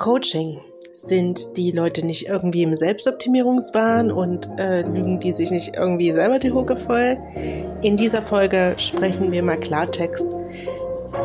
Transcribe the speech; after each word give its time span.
Coaching. 0.00 0.58
Sind 0.94 1.58
die 1.58 1.72
Leute 1.72 2.04
nicht 2.04 2.26
irgendwie 2.26 2.62
im 2.62 2.74
Selbstoptimierungswahn 2.74 4.10
und 4.10 4.48
äh, 4.58 4.80
lügen 4.80 5.20
die 5.20 5.32
sich 5.32 5.50
nicht 5.50 5.76
irgendwie 5.76 6.10
selber 6.12 6.38
die 6.38 6.52
Hucke 6.52 6.78
voll? 6.78 7.18
In 7.82 7.98
dieser 7.98 8.22
Folge 8.22 8.74
sprechen 8.78 9.30
wir 9.30 9.42
mal 9.42 9.60
Klartext, 9.60 10.34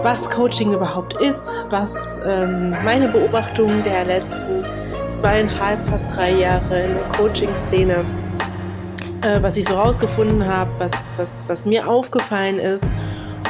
was 0.02 0.30
Coaching 0.30 0.74
überhaupt 0.74 1.20
ist, 1.22 1.54
was 1.70 2.20
ähm, 2.28 2.72
meine 2.84 3.08
Beobachtung 3.08 3.81
der 3.81 4.03
letzten 4.03 4.63
zweieinhalb, 5.13 5.81
fast 5.87 6.13
drei 6.13 6.31
Jahre 6.31 6.81
in 6.81 6.94
der 6.96 7.07
Coaching-Szene, 7.17 8.03
äh, 9.21 9.42
was 9.42 9.55
ich 9.55 9.65
so 9.69 9.76
rausgefunden 9.76 10.46
habe, 10.46 10.69
was, 10.79 11.13
was, 11.15 11.46
was 11.47 11.65
mir 11.65 11.87
aufgefallen 11.87 12.60
ist 12.60 12.94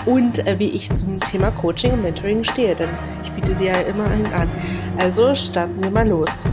und 0.05 0.45
äh, 0.47 0.59
wie 0.59 0.69
ich 0.69 0.91
zum 0.91 1.19
Thema 1.19 1.51
Coaching 1.51 1.93
und 1.93 2.03
Mentoring 2.03 2.43
stehe, 2.43 2.75
denn 2.75 2.89
ich 3.21 3.31
biete 3.31 3.55
sie 3.55 3.67
ja 3.67 3.79
immer 3.81 4.05
einen 4.05 4.31
an. 4.33 4.49
Also 4.97 5.33
starten 5.35 5.81
wir 5.81 5.91
mal 5.91 6.07
los. 6.07 6.45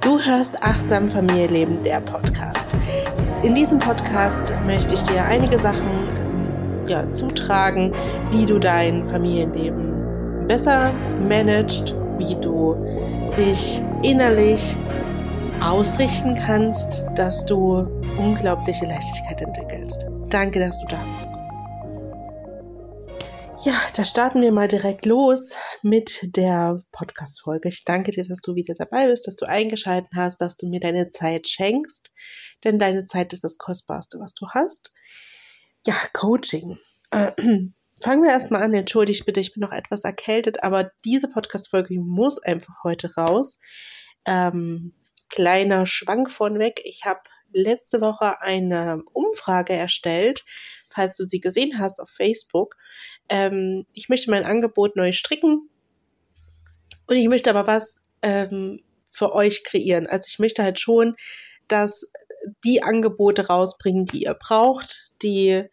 Du 0.00 0.18
hörst 0.18 0.62
Achtsam 0.62 1.08
Familienleben, 1.08 1.82
der 1.82 2.00
Podcast. 2.00 2.74
In 3.42 3.54
diesem 3.54 3.78
Podcast 3.78 4.54
möchte 4.66 4.94
ich 4.94 5.02
dir 5.02 5.24
einige 5.24 5.58
Sachen 5.58 6.08
ja, 6.88 7.12
zutragen, 7.12 7.92
wie 8.30 8.46
du 8.46 8.58
dein 8.58 9.06
Familienleben 9.08 10.46
besser 10.48 10.92
managst, 11.28 11.94
wie 12.16 12.34
du 12.36 12.76
dich 13.36 13.82
innerlich 14.02 14.76
ausrichten 15.60 16.34
kannst, 16.34 17.04
dass 17.14 17.44
du 17.44 17.86
unglaubliche 18.16 18.86
Leichtigkeit 18.86 19.42
entwickelst. 19.42 20.07
Danke, 20.30 20.58
dass 20.60 20.78
du 20.80 20.86
da 20.88 21.02
bist. 21.14 21.28
Ja, 23.66 23.72
da 23.96 24.04
starten 24.04 24.42
wir 24.42 24.52
mal 24.52 24.68
direkt 24.68 25.06
los 25.06 25.56
mit 25.82 26.36
der 26.36 26.82
Podcast-Folge. 26.92 27.70
Ich 27.70 27.84
danke 27.84 28.10
dir, 28.10 28.28
dass 28.28 28.42
du 28.42 28.54
wieder 28.54 28.74
dabei 28.74 29.08
bist, 29.08 29.26
dass 29.26 29.36
du 29.36 29.46
eingeschaltet 29.46 30.10
hast, 30.14 30.42
dass 30.42 30.56
du 30.56 30.68
mir 30.68 30.80
deine 30.80 31.10
Zeit 31.10 31.48
schenkst, 31.48 32.12
denn 32.62 32.78
deine 32.78 33.06
Zeit 33.06 33.32
ist 33.32 33.42
das 33.42 33.56
Kostbarste, 33.56 34.18
was 34.20 34.34
du 34.34 34.46
hast. 34.50 34.92
Ja, 35.86 35.94
Coaching. 36.12 36.76
Äh, 37.10 37.32
fangen 38.02 38.22
wir 38.22 38.30
erstmal 38.30 38.62
an. 38.62 38.74
Entschuldigt 38.74 39.24
bitte, 39.24 39.40
ich 39.40 39.54
bin 39.54 39.62
noch 39.62 39.72
etwas 39.72 40.04
erkältet, 40.04 40.62
aber 40.62 40.90
diese 41.06 41.28
Podcast-Folge 41.28 41.98
muss 41.98 42.38
einfach 42.38 42.84
heute 42.84 43.14
raus. 43.14 43.60
Ähm, 44.26 44.92
kleiner 45.30 45.86
Schwank 45.86 46.30
von 46.30 46.58
weg. 46.58 46.82
Ich 46.84 47.06
habe 47.06 47.20
letzte 47.52 48.00
Woche 48.00 48.40
eine 48.40 49.02
Umfrage 49.12 49.72
erstellt, 49.72 50.44
falls 50.90 51.16
du 51.16 51.24
sie 51.24 51.40
gesehen 51.40 51.78
hast 51.78 52.00
auf 52.00 52.10
Facebook. 52.10 52.76
Ähm, 53.28 53.86
ich 53.92 54.08
möchte 54.08 54.30
mein 54.30 54.44
Angebot 54.44 54.96
neu 54.96 55.12
stricken 55.12 55.68
und 57.06 57.16
ich 57.16 57.28
möchte 57.28 57.50
aber 57.50 57.66
was 57.66 58.04
ähm, 58.22 58.82
für 59.10 59.34
euch 59.34 59.64
kreieren. 59.64 60.06
Also 60.06 60.28
ich 60.28 60.38
möchte 60.38 60.62
halt 60.62 60.80
schon, 60.80 61.16
dass 61.66 62.10
die 62.64 62.82
Angebote 62.82 63.46
rausbringen, 63.48 64.06
die 64.06 64.24
ihr 64.24 64.34
braucht, 64.34 65.12
die 65.22 65.64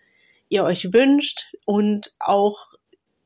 ihr 0.50 0.64
euch 0.64 0.94
wünscht 0.94 1.56
und 1.66 2.12
auch 2.20 2.68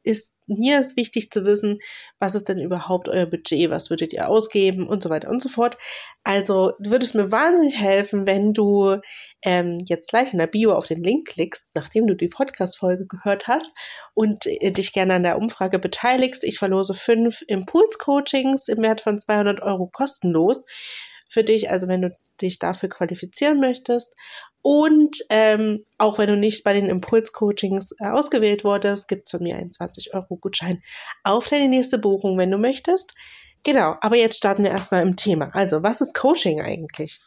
ist 0.03 0.35
mir 0.47 0.79
ist 0.79 0.97
wichtig 0.97 1.29
zu 1.29 1.45
wissen, 1.45 1.79
was 2.19 2.35
ist 2.35 2.49
denn 2.49 2.59
überhaupt 2.59 3.07
euer 3.07 3.27
Budget, 3.27 3.69
was 3.69 3.89
würdet 3.89 4.13
ihr 4.13 4.27
ausgeben 4.27 4.87
und 4.87 5.03
so 5.03 5.09
weiter 5.09 5.29
und 5.29 5.41
so 5.41 5.49
fort. 5.49 5.77
Also 6.23 6.73
würde 6.79 7.05
es 7.05 7.13
mir 7.13 7.31
wahnsinnig 7.31 7.79
helfen, 7.79 8.25
wenn 8.25 8.53
du 8.53 8.97
ähm, 9.43 9.77
jetzt 9.85 10.09
gleich 10.09 10.33
in 10.33 10.39
der 10.39 10.47
Bio 10.47 10.73
auf 10.73 10.87
den 10.87 11.03
Link 11.03 11.27
klickst, 11.27 11.67
nachdem 11.75 12.07
du 12.07 12.15
die 12.15 12.29
Podcast-Folge 12.29 13.05
gehört 13.05 13.47
hast 13.47 13.71
und 14.13 14.45
äh, 14.47 14.71
dich 14.71 14.91
gerne 14.91 15.15
an 15.15 15.23
der 15.23 15.37
Umfrage 15.37 15.79
beteiligst. 15.79 16.43
Ich 16.43 16.57
verlose 16.57 16.93
fünf 16.93 17.43
Impuls-Coachings 17.47 18.67
im 18.69 18.81
Wert 18.81 19.01
von 19.01 19.19
200 19.19 19.61
Euro 19.61 19.87
kostenlos 19.87 20.65
für 21.27 21.43
dich, 21.43 21.69
also 21.69 21.87
wenn 21.87 22.01
du 22.01 22.15
dich 22.41 22.59
dafür 22.59 22.89
qualifizieren 22.89 23.59
möchtest. 23.59 24.15
Und 24.61 25.17
ähm, 25.29 25.85
auch 25.97 26.17
wenn 26.17 26.27
du 26.27 26.35
nicht 26.35 26.63
bei 26.63 26.73
den 26.73 26.87
Impuls-Coachings 26.87 27.95
äh, 27.99 28.07
ausgewählt 28.07 28.63
wurdest, 28.63 29.07
gibt's 29.07 29.31
von 29.31 29.43
mir 29.43 29.55
einen 29.55 29.71
20-Euro-Gutschein 29.71 30.81
auf 31.23 31.47
deine 31.47 31.69
nächste 31.69 31.97
Buchung, 31.97 32.37
wenn 32.37 32.51
du 32.51 32.57
möchtest. 32.57 33.13
Genau, 33.63 33.95
aber 34.01 34.15
jetzt 34.15 34.37
starten 34.37 34.63
wir 34.63 34.71
erstmal 34.71 35.01
im 35.01 35.15
Thema. 35.15 35.49
Also, 35.53 35.83
was 35.83 36.01
ist 36.01 36.13
Coaching 36.15 36.61
eigentlich? 36.61 37.19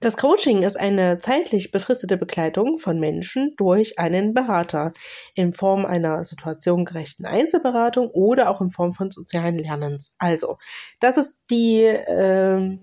Das 0.00 0.16
Coaching 0.16 0.62
ist 0.62 0.76
eine 0.76 1.18
zeitlich 1.18 1.72
befristete 1.72 2.16
Begleitung 2.16 2.78
von 2.78 3.00
Menschen 3.00 3.54
durch 3.56 3.98
einen 3.98 4.32
Berater 4.32 4.92
in 5.34 5.52
Form 5.52 5.84
einer 5.84 6.24
situationgerechten 6.24 7.26
Einzelberatung 7.26 8.08
oder 8.10 8.50
auch 8.50 8.60
in 8.60 8.70
Form 8.70 8.94
von 8.94 9.10
sozialen 9.10 9.58
Lernens. 9.58 10.14
Also, 10.18 10.58
das 11.00 11.16
ist 11.16 11.42
die 11.50 11.82
äh, 11.82 12.78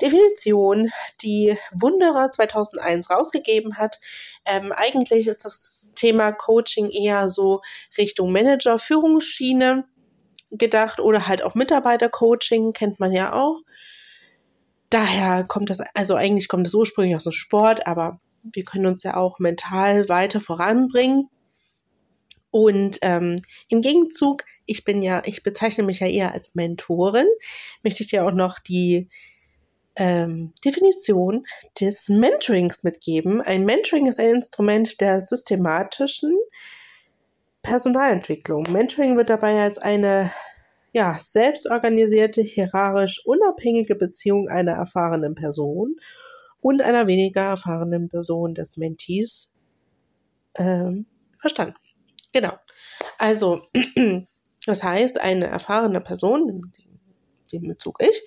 Definition, 0.00 0.90
die 1.22 1.56
Wunderer 1.72 2.30
2001 2.30 3.10
rausgegeben 3.10 3.76
hat. 3.76 4.00
Ähm, 4.46 4.72
eigentlich 4.72 5.28
ist 5.28 5.44
das 5.44 5.86
Thema 5.94 6.32
Coaching 6.32 6.90
eher 6.90 7.30
so 7.30 7.60
Richtung 7.98 8.32
Manager, 8.32 8.78
Führungsschiene 8.78 9.84
gedacht 10.50 10.98
oder 10.98 11.28
halt 11.28 11.42
auch 11.42 11.54
Mitarbeitercoaching, 11.54 12.72
kennt 12.72 12.98
man 12.98 13.12
ja 13.12 13.34
auch. 13.34 13.58
Daher 14.90 15.44
kommt 15.44 15.70
das, 15.70 15.80
also 15.94 16.16
eigentlich 16.16 16.48
kommt 16.48 16.66
es 16.66 16.74
ursprünglich 16.74 17.16
aus 17.16 17.24
dem 17.24 17.32
Sport, 17.32 17.86
aber 17.86 18.20
wir 18.42 18.64
können 18.64 18.86
uns 18.86 19.02
ja 19.02 19.16
auch 19.16 19.38
mental 19.38 20.08
weiter 20.08 20.40
voranbringen. 20.40 21.28
Und 22.50 22.98
ähm, 23.02 23.36
im 23.68 23.80
Gegenzug, 23.80 24.44
ich 24.66 24.84
bin 24.84 25.02
ja, 25.02 25.22
ich 25.24 25.44
bezeichne 25.44 25.84
mich 25.84 26.00
ja 26.00 26.08
eher 26.08 26.32
als 26.32 26.56
Mentorin, 26.56 27.26
möchte 27.84 28.02
ich 28.02 28.08
dir 28.08 28.26
auch 28.26 28.32
noch 28.32 28.58
die 28.58 29.08
ähm, 29.94 30.52
Definition 30.64 31.44
des 31.80 32.08
Mentorings 32.08 32.82
mitgeben. 32.82 33.40
Ein 33.40 33.64
Mentoring 33.64 34.06
ist 34.06 34.18
ein 34.18 34.36
Instrument 34.36 35.00
der 35.00 35.20
systematischen 35.20 36.34
Personalentwicklung. 37.62 38.64
Mentoring 38.72 39.16
wird 39.16 39.30
dabei 39.30 39.62
als 39.62 39.78
eine 39.78 40.32
ja, 40.92 41.16
selbstorganisierte, 41.18 42.42
hierarchisch 42.42 43.24
unabhängige 43.24 43.94
Beziehung 43.94 44.48
einer 44.48 44.72
erfahrenen 44.72 45.34
Person 45.34 45.96
und 46.60 46.82
einer 46.82 47.06
weniger 47.06 47.42
erfahrenen 47.42 48.08
Person 48.08 48.54
des 48.54 48.76
Mentees 48.76 49.52
ähm, 50.56 51.06
verstanden. 51.38 51.76
Genau. 52.32 52.52
Also, 53.18 53.62
das 54.66 54.82
heißt, 54.82 55.20
eine 55.20 55.46
erfahrene 55.46 56.00
Person, 56.00 56.48
in 56.48 56.72
dem 57.52 57.68
Bezug 57.68 57.98
ich, 58.00 58.22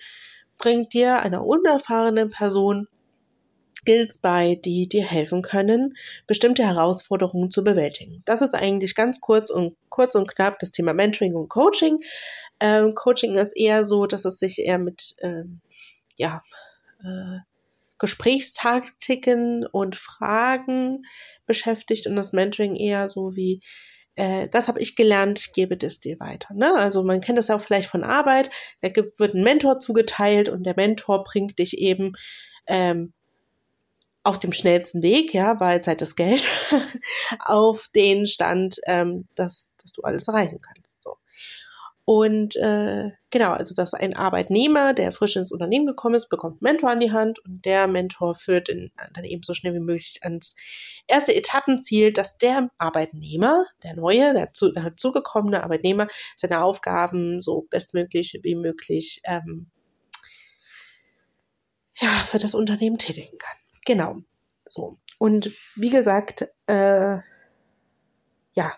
bringt 0.58 0.94
dir 0.94 1.22
einer 1.22 1.46
unerfahrenen 1.46 2.30
Person 2.30 2.88
Skills 3.84 4.20
bei, 4.20 4.56
die 4.64 4.88
dir 4.88 5.04
helfen 5.04 5.42
können, 5.42 5.96
bestimmte 6.26 6.64
Herausforderungen 6.64 7.52
zu 7.52 7.64
bewältigen. 7.64 8.24
Das 8.26 8.42
ist 8.42 8.56
eigentlich 8.56 8.96
ganz 8.96 9.20
kurz 9.20 9.50
und 9.50 9.76
kurz 9.90 10.16
und 10.16 10.34
knapp 10.34 10.60
das 10.60 10.72
Thema 10.72 10.94
Mentoring 10.94 11.36
und 11.36 11.50
Coaching. 11.50 12.00
Ähm, 12.64 12.96
Coaching 12.96 13.36
ist 13.36 13.52
eher 13.58 13.84
so, 13.84 14.06
dass 14.06 14.24
es 14.24 14.38
sich 14.38 14.60
eher 14.60 14.80
mit 14.80 15.16
ähm, 15.22 15.60
ja, 16.18 16.42
äh, 17.04 17.40
Gesprächstaktiken 18.00 19.66
und 19.66 19.98
Fragen 19.98 21.04
beschäftigt 21.46 22.08
und 22.08 22.16
das 22.16 22.32
Mentoring 22.32 22.78
eher 22.78 23.10
so 23.10 23.36
wie 23.36 23.62
äh, 24.16 24.48
das 24.48 24.70
habe 24.70 24.80
ich 24.80 24.96
gelernt, 24.96 25.52
gebe 25.54 25.76
das 25.76 26.00
dir 26.00 26.18
weiter. 26.22 26.54
Ne? 26.54 26.74
Also 26.76 27.04
man 27.04 27.20
kennt 27.20 27.38
das 27.38 27.50
ja 27.50 27.56
auch 27.58 27.62
vielleicht 27.62 27.90
von 27.90 28.06
Arbeit, 28.06 28.50
da 28.80 28.88
gibt, 28.88 29.20
wird 29.20 29.34
ein 29.34 29.44
Mentor 29.44 29.80
zugeteilt 29.80 30.48
und 30.48 30.64
der 30.64 30.76
Mentor 30.78 31.26
bringt 31.26 31.60
dich 31.60 31.78
eben 31.80 32.14
ähm, 32.68 33.12
auf 34.24 34.40
dem 34.40 34.54
schnellsten 34.54 35.02
Weg, 35.02 35.34
ja, 35.34 35.60
weil 35.60 35.82
Zeit 35.82 36.02
ist 36.02 36.16
Geld, 36.16 36.50
auf 37.40 37.90
den 37.94 38.26
Stand, 38.26 38.80
ähm, 38.86 39.28
dass, 39.36 39.76
dass 39.82 39.92
du 39.92 40.02
alles 40.04 40.30
erreichen 40.30 40.62
kannst. 40.62 40.83
Und 42.06 42.58
äh, 42.58 43.12
genau, 43.30 43.52
also 43.52 43.74
dass 43.74 43.94
ein 43.94 44.14
Arbeitnehmer, 44.14 44.94
der 44.94 45.14
frisch 45.14 45.38
ins 45.38 45.54
Unternehmen 45.54 45.86
gekommen 45.86 46.16
ist, 46.16 46.28
bekommt 46.28 46.56
einen 46.56 46.74
Mentor 46.74 46.90
an 46.90 47.00
die 47.00 47.14
Hand 47.14 47.40
und 47.46 47.64
der 47.64 47.88
Mentor 47.88 48.36
führt 48.36 48.68
in, 48.68 48.92
dann 49.14 49.24
eben 49.24 49.42
so 49.44 49.54
schnell 49.54 49.74
wie 49.74 49.80
möglich 49.80 50.20
ans 50.22 50.58
erste 51.08 51.34
Etappenziel, 51.34 52.12
dass 52.12 52.38
der 52.38 52.70
Arbeitnehmer, 52.78 53.66
der 53.84 53.96
neue, 53.96 54.34
der, 54.34 54.52
zu, 54.52 54.74
der 54.74 54.98
zugekommene 54.98 55.64
Arbeitnehmer, 55.64 56.08
seine 56.36 56.62
Aufgaben 56.62 57.42
so 57.42 57.68
bestmöglich 57.70 58.38
wie 58.44 58.56
möglich 58.56 59.22
ähm, 59.24 59.72
ja, 62.00 62.10
für 62.26 62.38
das 62.38 62.54
Unternehmen 62.54 62.98
tätigen 62.98 63.38
kann. 63.38 63.58
Genau. 63.86 64.18
So. 64.68 64.98
Und 65.20 65.52
wie 65.76 65.90
gesagt, 65.90 66.50
äh, 66.68 67.20
ja, 68.56 68.74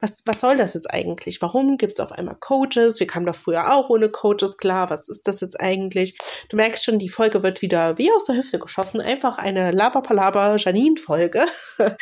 was, 0.00 0.22
was 0.26 0.40
soll 0.40 0.56
das 0.56 0.74
jetzt 0.74 0.90
eigentlich? 0.90 1.42
Warum 1.42 1.76
gibt 1.76 1.94
es 1.94 2.00
auf 2.00 2.12
einmal 2.12 2.36
Coaches? 2.36 3.00
Wir 3.00 3.06
kamen 3.06 3.26
doch 3.26 3.34
früher 3.34 3.72
auch 3.74 3.90
ohne 3.90 4.08
Coaches 4.08 4.56
klar. 4.56 4.90
Was 4.90 5.08
ist 5.08 5.26
das 5.26 5.40
jetzt 5.40 5.60
eigentlich? 5.60 6.16
Du 6.48 6.56
merkst 6.56 6.84
schon, 6.84 6.98
die 6.98 7.08
Folge 7.08 7.42
wird 7.42 7.62
wieder 7.62 7.98
wie 7.98 8.12
aus 8.12 8.26
der 8.26 8.36
Hüfte 8.36 8.58
geschossen. 8.58 9.00
Einfach 9.00 9.38
eine 9.38 9.72
Laberpalaber-Janine-Folge. 9.72 11.46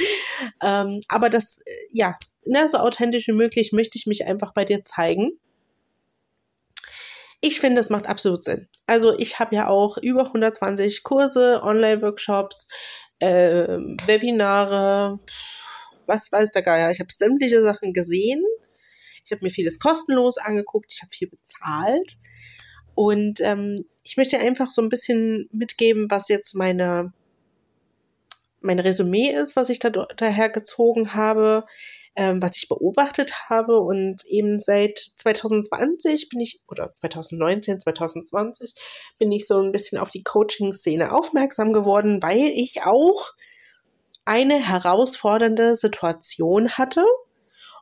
ähm, 0.62 1.00
aber 1.08 1.30
das, 1.30 1.60
äh, 1.64 1.72
ja, 1.90 2.16
ne, 2.44 2.68
so 2.68 2.78
authentisch 2.78 3.28
wie 3.28 3.32
möglich 3.32 3.72
möchte 3.72 3.96
ich 3.96 4.06
mich 4.06 4.26
einfach 4.26 4.52
bei 4.52 4.64
dir 4.64 4.82
zeigen. 4.82 5.32
Ich 7.40 7.60
finde, 7.60 7.80
es 7.80 7.90
macht 7.90 8.06
absolut 8.06 8.44
Sinn. 8.44 8.68
Also 8.86 9.18
ich 9.18 9.38
habe 9.38 9.54
ja 9.54 9.68
auch 9.68 9.98
über 9.98 10.26
120 10.26 11.02
Kurse, 11.02 11.60
Online-Workshops, 11.62 12.68
äh, 13.20 13.78
Webinare, 14.06 15.18
was 16.06 16.30
weiß 16.32 16.50
der 16.52 16.62
Geier. 16.62 16.90
Ich 16.90 17.00
habe 17.00 17.12
sämtliche 17.12 17.62
Sachen 17.62 17.92
gesehen. 17.92 18.42
Ich 19.24 19.32
habe 19.32 19.44
mir 19.44 19.50
vieles 19.50 19.78
kostenlos 19.78 20.38
angeguckt. 20.38 20.92
Ich 20.92 21.02
habe 21.02 21.10
viel 21.12 21.28
bezahlt. 21.28 22.16
Und 22.94 23.40
ähm, 23.40 23.84
ich 24.02 24.16
möchte 24.16 24.38
einfach 24.38 24.70
so 24.70 24.80
ein 24.80 24.88
bisschen 24.88 25.48
mitgeben, 25.52 26.06
was 26.08 26.28
jetzt 26.28 26.54
meine 26.54 27.12
mein 28.60 28.78
Resümee 28.78 29.30
ist, 29.30 29.56
was 29.56 29.68
ich 29.68 29.78
da 29.78 29.90
daher 29.90 30.48
gezogen 30.48 31.14
habe, 31.14 31.64
ähm, 32.16 32.42
was 32.42 32.56
ich 32.56 32.68
beobachtet 32.68 33.48
habe. 33.48 33.80
Und 33.80 34.24
eben 34.26 34.58
seit 34.58 34.98
2020 34.98 36.28
bin 36.28 36.40
ich, 36.40 36.60
oder 36.68 36.92
2019, 36.92 37.80
2020, 37.80 38.74
bin 39.18 39.32
ich 39.32 39.46
so 39.46 39.60
ein 39.60 39.72
bisschen 39.72 39.98
auf 39.98 40.10
die 40.10 40.22
Coaching-Szene 40.22 41.12
aufmerksam 41.12 41.72
geworden, 41.72 42.22
weil 42.22 42.50
ich 42.54 42.82
auch 42.82 43.32
eine 44.26 44.56
herausfordernde 44.56 45.76
Situation 45.76 46.70
hatte 46.72 47.04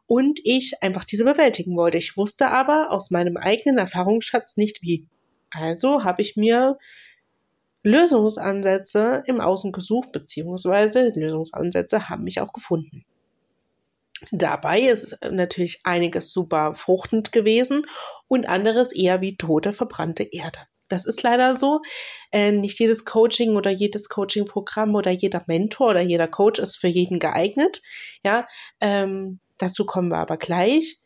und 0.06 0.40
ich 0.44 0.82
einfach 0.82 1.04
diese 1.04 1.24
bewältigen 1.24 1.76
wollte. 1.76 1.98
Ich 1.98 2.16
wusste 2.16 2.50
aber 2.50 2.90
aus 2.90 3.10
meinem 3.10 3.36
eigenen 3.36 3.78
Erfahrungsschatz 3.78 4.56
nicht 4.56 4.82
wie. 4.82 5.08
Also 5.50 6.04
habe 6.04 6.22
ich 6.22 6.36
mir 6.36 6.78
Lösungsansätze 7.82 9.22
im 9.26 9.40
Außen 9.40 9.72
gesucht, 9.72 10.12
beziehungsweise 10.12 11.12
Lösungsansätze 11.14 12.08
haben 12.08 12.24
mich 12.24 12.40
auch 12.40 12.52
gefunden. 12.52 13.04
Dabei 14.30 14.80
ist 14.80 15.18
natürlich 15.30 15.80
einiges 15.84 16.30
super 16.32 16.74
fruchtend 16.74 17.32
gewesen 17.32 17.84
und 18.28 18.46
anderes 18.46 18.92
eher 18.92 19.20
wie 19.20 19.36
tote, 19.36 19.72
verbrannte 19.72 20.22
Erde. 20.22 20.60
Das 20.88 21.06
ist 21.06 21.22
leider 21.22 21.56
so. 21.56 21.80
Äh, 22.30 22.52
nicht 22.52 22.78
jedes 22.78 23.04
Coaching 23.04 23.56
oder 23.56 23.70
jedes 23.70 24.08
Coaching-Programm 24.08 24.94
oder 24.94 25.10
jeder 25.10 25.42
Mentor 25.46 25.90
oder 25.90 26.02
jeder 26.02 26.28
Coach 26.28 26.60
ist 26.60 26.76
für 26.76 26.88
jeden 26.88 27.18
geeignet. 27.18 27.82
Ja, 28.24 28.46
ähm, 28.80 29.40
dazu 29.58 29.86
kommen 29.86 30.10
wir 30.10 30.18
aber 30.18 30.36
gleich. 30.36 30.98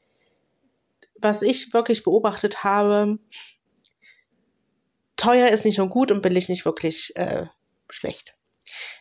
Was 1.21 1.43
ich 1.43 1.73
wirklich 1.73 2.05
beobachtet 2.05 2.65
habe, 2.65 3.19
teuer 5.17 5.49
ist 5.49 5.65
nicht 5.65 5.79
nur 5.79 5.89
gut 5.89 6.13
und 6.13 6.23
billig 6.23 6.49
nicht 6.49 6.65
wirklich 6.65 7.15
äh, 7.17 7.47
schlecht. 7.91 8.35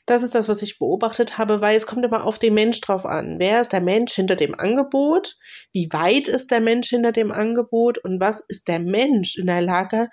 Das 0.05 0.23
ist 0.23 0.35
das, 0.35 0.47
was 0.47 0.61
ich 0.61 0.79
beobachtet 0.79 1.37
habe, 1.37 1.59
weil 1.59 1.75
es 1.75 1.85
kommt 1.85 2.05
immer 2.05 2.25
auf 2.25 2.39
den 2.39 2.53
Mensch 2.53 2.79
drauf 2.79 3.05
an. 3.05 3.39
Wer 3.39 3.61
ist 3.61 3.73
der 3.73 3.81
Mensch 3.81 4.13
hinter 4.13 4.35
dem 4.35 4.55
Angebot? 4.55 5.37
Wie 5.73 5.89
weit 5.91 6.29
ist 6.29 6.51
der 6.51 6.61
Mensch 6.61 6.89
hinter 6.89 7.11
dem 7.11 7.31
Angebot? 7.31 7.97
Und 7.97 8.21
was 8.21 8.39
ist 8.39 8.69
der 8.69 8.79
Mensch 8.79 9.37
in 9.37 9.47
der 9.47 9.61
Lage, 9.61 10.09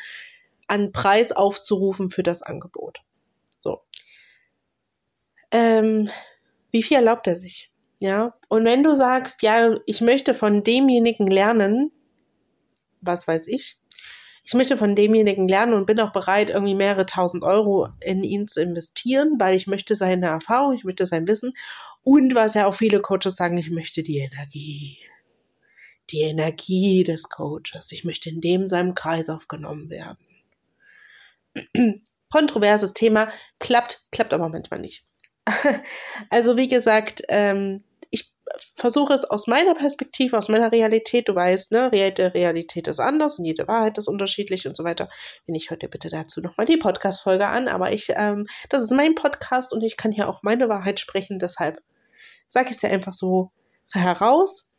an 0.69 0.93
Preis 0.93 1.33
aufzurufen 1.33 2.11
für 2.11 2.23
das 2.23 2.43
Angebot. 2.43 3.03
So. 3.61 3.83
Ähm, 5.51 6.09
wie 6.71 6.83
viel 6.83 6.97
erlaubt 6.97 7.27
er 7.27 7.37
sich? 7.37 7.71
Ja. 7.99 8.35
Und 8.49 8.65
wenn 8.65 8.83
du 8.83 8.95
sagst, 8.95 9.43
ja, 9.43 9.75
ich 9.87 10.01
möchte 10.01 10.35
von 10.35 10.63
demjenigen 10.63 11.27
lernen, 11.27 11.93
was 13.01 13.29
weiß 13.29 13.47
ich, 13.47 13.79
ich 14.47 14.53
möchte 14.53 14.77
von 14.77 14.95
demjenigen 14.95 15.49
lernen 15.49 15.73
und 15.73 15.87
bin 15.87 15.99
auch 16.01 16.13
bereit, 16.13 16.51
irgendwie 16.51 16.75
mehrere 16.75 17.07
tausend 17.07 17.45
Euro 17.45 17.89
in 18.01 18.23
ihn 18.23 18.47
zu 18.47 18.61
investieren, 18.61 19.37
weil 19.39 19.57
ich 19.57 19.67
möchte 19.67 19.97
seine 19.97 20.27
Erfahrung, 20.27 20.75
ich 20.75 20.85
möchte 20.85 21.07
sein 21.07 21.27
Wissen 21.27 21.55
und 22.03 22.35
was 22.35 22.53
ja 22.53 22.67
auch 22.67 22.75
viele 22.75 23.01
Coaches 23.01 23.37
sagen, 23.37 23.57
ich 23.57 23.71
möchte 23.71 24.03
die 24.03 24.19
Energie. 24.19 24.99
Die 26.11 26.21
Energie 26.21 27.05
des 27.05 27.31
Coaches. 27.31 27.91
Ich 27.93 28.05
möchte 28.05 28.29
in 28.29 28.43
dem 28.43 28.67
seinem 28.67 28.95
Kreis 28.95 29.31
aufgenommen 29.31 29.89
werden. 29.89 30.19
kontroverses 32.31 32.95
Thema, 32.95 33.29
klappt, 33.61 34.07
klappt 34.11 34.35
aber 34.35 34.49
manchmal 34.49 34.81
nicht. 34.81 35.07
also 36.31 36.57
wie 36.57 36.69
gesagt, 36.69 37.23
ähm, 37.29 37.79
ich 38.11 38.33
versuche 38.77 39.13
es 39.15 39.25
aus 39.25 39.47
meiner 39.47 39.75
Perspektive, 39.75 40.37
aus 40.37 40.49
meiner 40.49 40.73
Realität, 40.73 41.29
du 41.29 41.35
weißt, 41.35 41.73
ne, 41.73 41.91
jede 41.93 42.35
Realität 42.35 42.89
ist 42.89 43.01
anders 43.01 43.39
und 43.39 43.45
jede 43.45 43.69
Wahrheit 43.69 43.99
ist 43.99 44.09
unterschiedlich 44.09 44.67
und 44.67 44.77
so 44.77 44.85
weiter. 44.85 45.09
Wenn 45.47 45.55
ich 45.55 45.71
heute 45.71 45.89
bitte 45.89 46.09
dazu 46.11 46.41
nochmal 46.41 46.67
die 46.67 46.77
Podcast-Folge 46.77 47.47
an, 47.47 47.69
aber 47.69 47.93
ich, 47.93 48.09
ähm, 48.17 48.47
das 48.69 48.83
ist 48.83 48.93
mein 48.93 49.15
Podcast 49.15 49.73
und 49.73 49.83
ich 49.83 49.97
kann 49.97 50.13
hier 50.13 50.29
auch 50.29 50.43
meine 50.43 50.69
Wahrheit 50.69 51.01
sprechen, 51.01 51.39
deshalb 51.39 51.81
sage 52.49 52.69
ich 52.69 52.75
es 52.75 52.81
dir 52.81 52.91
einfach 52.91 53.13
so 53.13 53.51
heraus. 53.93 54.73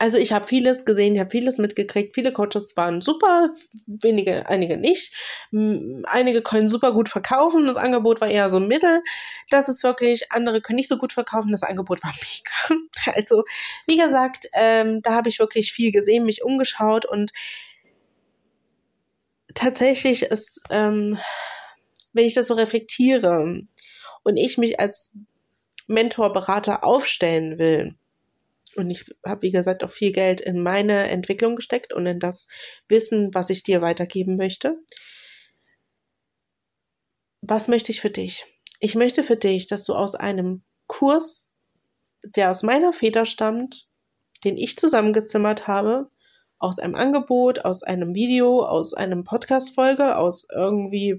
Also 0.00 0.16
ich 0.16 0.32
habe 0.32 0.46
vieles 0.46 0.86
gesehen, 0.86 1.14
ich 1.14 1.20
habe 1.20 1.28
vieles 1.28 1.58
mitgekriegt. 1.58 2.14
Viele 2.14 2.32
Coaches 2.32 2.74
waren 2.74 3.02
super, 3.02 3.50
wenige, 3.84 4.48
einige 4.48 4.78
nicht. 4.78 5.14
Einige 5.52 6.40
können 6.40 6.70
super 6.70 6.94
gut 6.94 7.10
verkaufen. 7.10 7.66
Das 7.66 7.76
Angebot 7.76 8.22
war 8.22 8.28
eher 8.28 8.48
so 8.48 8.60
mittel. 8.60 9.02
Das 9.50 9.68
ist 9.68 9.84
wirklich, 9.84 10.32
andere 10.32 10.62
können 10.62 10.76
nicht 10.76 10.88
so 10.88 10.96
gut 10.96 11.12
verkaufen. 11.12 11.52
Das 11.52 11.64
Angebot 11.64 12.02
war 12.02 12.14
mega. 12.72 13.12
Also 13.14 13.44
wie 13.86 13.98
gesagt, 13.98 14.46
ähm, 14.54 15.02
da 15.02 15.12
habe 15.12 15.28
ich 15.28 15.38
wirklich 15.38 15.70
viel 15.70 15.92
gesehen, 15.92 16.24
mich 16.24 16.42
umgeschaut 16.44 17.04
und 17.04 17.32
tatsächlich 19.54 20.22
ist, 20.22 20.62
ähm, 20.70 21.18
wenn 22.14 22.24
ich 22.24 22.32
das 22.32 22.46
so 22.46 22.54
reflektiere 22.54 23.66
und 24.22 24.36
ich 24.38 24.56
mich 24.56 24.80
als 24.80 25.12
Mentor, 25.88 26.32
Berater 26.32 26.84
aufstellen 26.84 27.58
will, 27.58 27.96
und 28.76 28.90
ich 28.90 29.04
habe, 29.26 29.42
wie 29.42 29.50
gesagt, 29.50 29.84
auch 29.84 29.90
viel 29.90 30.12
Geld 30.12 30.40
in 30.40 30.62
meine 30.62 31.08
Entwicklung 31.08 31.56
gesteckt 31.56 31.92
und 31.92 32.06
in 32.06 32.18
das 32.18 32.48
Wissen, 32.88 33.34
was 33.34 33.50
ich 33.50 33.62
dir 33.62 33.82
weitergeben 33.82 34.36
möchte. 34.36 34.76
Was 37.42 37.68
möchte 37.68 37.92
ich 37.92 38.00
für 38.00 38.10
dich? 38.10 38.46
Ich 38.80 38.94
möchte 38.94 39.22
für 39.22 39.36
dich, 39.36 39.66
dass 39.66 39.84
du 39.84 39.94
aus 39.94 40.14
einem 40.14 40.62
Kurs, 40.86 41.52
der 42.22 42.50
aus 42.50 42.62
meiner 42.62 42.92
Feder 42.92 43.24
stammt, 43.26 43.88
den 44.44 44.56
ich 44.56 44.78
zusammengezimmert 44.78 45.66
habe, 45.66 46.10
aus 46.58 46.78
einem 46.78 46.94
Angebot, 46.94 47.64
aus 47.64 47.82
einem 47.82 48.14
Video, 48.14 48.62
aus 48.64 48.92
einem 48.92 49.24
Podcast-Folge, 49.24 50.16
aus 50.16 50.46
irgendwie, 50.54 51.16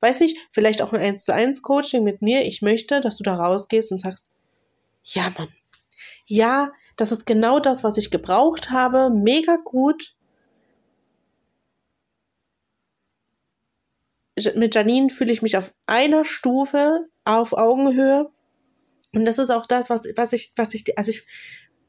weiß 0.00 0.20
ich, 0.20 0.38
vielleicht 0.52 0.82
auch 0.82 0.92
ein 0.92 1.00
1 1.00 1.24
zu 1.24 1.32
1 1.32 1.62
Coaching 1.62 2.04
mit 2.04 2.20
mir. 2.20 2.44
Ich 2.46 2.60
möchte, 2.60 3.00
dass 3.00 3.16
du 3.16 3.22
da 3.22 3.36
rausgehst 3.36 3.90
und 3.90 3.98
sagst, 3.98 4.28
ja, 5.02 5.32
Mann, 5.36 5.48
ja, 6.26 6.72
das 6.96 7.12
ist 7.12 7.26
genau 7.26 7.60
das, 7.60 7.84
was 7.84 7.96
ich 7.96 8.10
gebraucht 8.10 8.70
habe, 8.70 9.10
mega 9.10 9.56
gut. 9.56 10.14
Mit 14.54 14.74
Janine 14.74 15.08
fühle 15.08 15.32
ich 15.32 15.42
mich 15.42 15.56
auf 15.56 15.74
einer 15.86 16.24
Stufe, 16.24 17.08
auf 17.24 17.52
Augenhöhe. 17.54 18.30
Und 19.14 19.24
das 19.24 19.38
ist 19.38 19.50
auch 19.50 19.66
das, 19.66 19.88
was, 19.88 20.04
was 20.16 20.32
ich, 20.32 20.52
was 20.56 20.74
ich, 20.74 20.98
also 20.98 21.10
ich, 21.10 21.26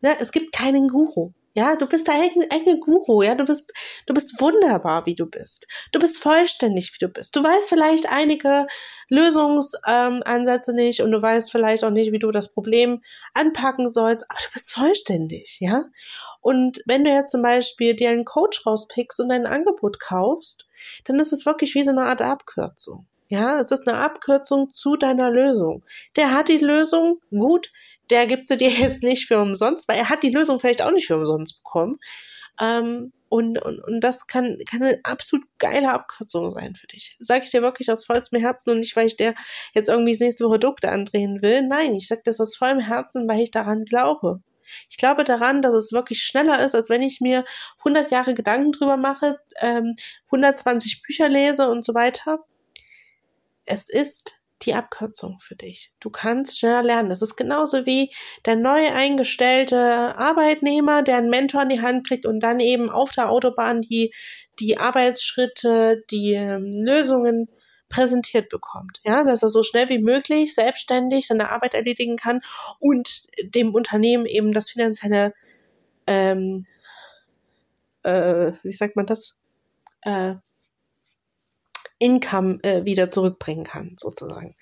ja, 0.02 0.14
es 0.20 0.32
gibt 0.32 0.54
keinen 0.54 0.88
Guru. 0.88 1.34
Ja, 1.58 1.76
du 1.76 1.88
bist 1.88 2.08
der 2.08 2.14
eigene, 2.14 2.46
eigene 2.52 2.78
Guru, 2.78 3.24
ja, 3.24 3.34
du 3.34 3.44
bist, 3.44 3.74
du 4.06 4.14
bist 4.14 4.40
wunderbar, 4.40 5.08
wie 5.08 5.16
du 5.16 5.26
bist. 5.26 5.66
Du 5.92 5.98
bist 5.98 6.20
vollständig, 6.20 6.94
wie 6.94 7.04
du 7.04 7.12
bist. 7.12 7.36
Du 7.36 7.44
weißt 7.44 7.70
vielleicht 7.70 8.12
einige 8.12 8.68
Lösungsansätze 9.10 10.72
ähm, 10.72 10.76
nicht 10.76 11.02
und 11.02 11.12
du 11.12 11.20
weißt 11.20 11.52
vielleicht 11.52 11.84
auch 11.84 11.90
nicht, 11.90 12.12
wie 12.12 12.20
du 12.20 12.30
das 12.30 12.52
Problem 12.52 13.02
anpacken 13.34 13.90
sollst, 13.90 14.30
aber 14.30 14.40
du 14.40 14.54
bist 14.54 14.72
vollständig, 14.72 15.58
ja. 15.60 15.86
Und 16.42 16.84
wenn 16.86 17.04
du 17.04 17.10
jetzt 17.10 17.32
zum 17.32 17.42
Beispiel 17.42 17.96
dir 17.96 18.12
einen 18.12 18.24
Coach 18.24 18.64
rauspickst 18.64 19.20
und 19.20 19.32
ein 19.32 19.48
Angebot 19.48 20.00
kaufst, 20.00 20.68
dann 21.06 21.20
ist 21.20 21.34
es 21.34 21.48
wirklich 21.48 21.74
wie 21.74 21.84
so 21.84 21.90
eine 21.90 22.04
Art 22.04 22.22
Abkürzung. 22.22 23.08
Ja, 23.30 23.60
es 23.60 23.72
ist 23.72 23.88
eine 23.88 23.98
Abkürzung 23.98 24.70
zu 24.70 24.96
deiner 24.96 25.32
Lösung. 25.32 25.84
Der 26.18 26.36
hat 26.36 26.50
die 26.50 26.60
Lösung, 26.60 27.20
gut, 27.32 27.72
der 28.10 28.28
gibt 28.28 28.48
sie 28.48 28.58
dir 28.58 28.70
jetzt 28.72 29.04
nicht 29.04 29.28
für 29.28 29.40
umsonst, 29.40 29.88
weil 29.88 29.98
er 29.98 30.10
hat 30.10 30.24
die 30.24 30.32
Lösung 30.32 30.60
vielleicht 30.60 30.82
auch 30.82 30.92
nicht 30.92 31.08
für 31.08 31.18
umsonst 31.18 31.64
bekommen. 31.64 32.00
Ähm, 32.62 33.14
und, 33.30 33.62
und, 33.62 33.80
und 33.80 34.00
das 34.00 34.26
kann, 34.28 34.58
kann 34.70 34.84
eine 34.84 35.00
absolut 35.04 35.46
geile 35.60 35.92
Abkürzung 35.92 36.52
sein 36.52 36.76
für 36.76 36.88
dich. 36.88 37.18
Sag 37.20 37.44
ich 37.44 37.52
dir 37.52 37.62
wirklich 37.62 37.92
aus 37.92 38.06
vollstem 38.06 38.40
Herzen 38.40 38.72
und 38.72 38.80
nicht, 38.80 38.96
weil 38.96 39.08
ich 39.08 39.18
dir 39.18 39.36
jetzt 39.74 39.90
irgendwie 39.90 40.12
das 40.12 40.22
nächste 40.22 40.46
Produkt 40.46 40.86
andrehen 40.86 41.42
will. 41.42 41.64
Nein, 41.64 41.96
ich 41.96 42.08
sag 42.08 42.24
das 42.24 42.40
aus 42.40 42.56
vollem 42.56 42.80
Herzen, 42.80 43.28
weil 43.28 43.42
ich 43.42 43.52
daran 43.52 43.84
glaube. 43.84 44.42
Ich 44.90 44.98
glaube 44.98 45.24
daran, 45.24 45.62
dass 45.62 45.74
es 45.74 45.92
wirklich 45.92 46.24
schneller 46.24 46.64
ist, 46.64 46.76
als 46.76 46.90
wenn 46.90 47.02
ich 47.02 47.22
mir 47.22 47.46
100 47.80 48.12
Jahre 48.12 48.34
Gedanken 48.34 48.72
drüber 48.72 48.98
mache, 48.98 49.40
ähm, 49.62 49.96
120 50.26 51.02
Bücher 51.02 51.30
lese 51.30 51.70
und 51.70 51.84
so 51.84 51.94
weiter. 51.94 52.40
Es 53.66 53.90
ist 53.90 54.40
die 54.64 54.74
Abkürzung 54.74 55.38
für 55.40 55.56
dich. 55.56 55.92
Du 56.00 56.10
kannst 56.10 56.60
schneller 56.60 56.84
lernen. 56.84 57.10
Das 57.10 57.22
ist 57.22 57.36
genauso 57.36 57.86
wie 57.86 58.12
der 58.46 58.56
neu 58.56 58.92
eingestellte 58.94 59.78
Arbeitnehmer, 60.18 61.04
der 61.04 61.18
einen 61.18 61.30
Mentor 61.30 61.64
in 61.64 61.70
die 61.70 61.82
Hand 61.82 62.08
kriegt 62.08 62.26
und 62.26 62.40
dann 62.40 62.60
eben 62.60 62.90
auf 62.90 63.12
der 63.12 63.30
Autobahn 63.30 63.82
die, 63.82 64.14
die 64.60 64.78
Arbeitsschritte, 64.78 66.04
die 66.10 66.34
ähm, 66.34 66.72
Lösungen 66.74 67.50
präsentiert 67.90 68.50
bekommt. 68.50 69.00
Ja, 69.06 69.24
dass 69.24 69.44
er 69.44 69.50
so 69.50 69.64
schnell 69.64 69.90
wie 69.90 70.00
möglich 70.00 70.54
selbstständig 70.54 71.28
seine 71.28 71.52
Arbeit 71.52 71.74
erledigen 71.74 72.18
kann 72.18 72.42
und 72.80 73.28
dem 73.42 73.74
Unternehmen 73.74 74.26
eben 74.26 74.52
das 74.52 74.70
finanzielle, 74.72 75.34
ähm, 76.06 76.66
äh, 78.04 78.52
wie 78.64 78.72
sagt 78.72 78.96
man 78.96 79.06
das? 79.06 79.38
Äh, 80.02 80.36
Income 82.00 82.60
äh, 82.64 82.86
wieder 82.86 83.10
zurückbringen 83.10 83.64
kann, 83.64 83.96
sozusagen. 83.98 84.56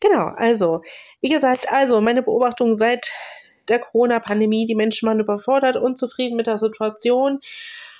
Genau, 0.00 0.26
also, 0.36 0.82
wie 1.20 1.28
gesagt, 1.28 1.72
also 1.72 2.00
meine 2.00 2.22
Beobachtung 2.22 2.74
seit 2.74 3.12
der 3.68 3.78
Corona-Pandemie, 3.78 4.66
die 4.66 4.74
Menschen 4.74 5.08
waren 5.08 5.20
überfordert, 5.20 5.76
unzufrieden 5.76 6.36
mit 6.36 6.46
der 6.46 6.58
Situation 6.58 7.40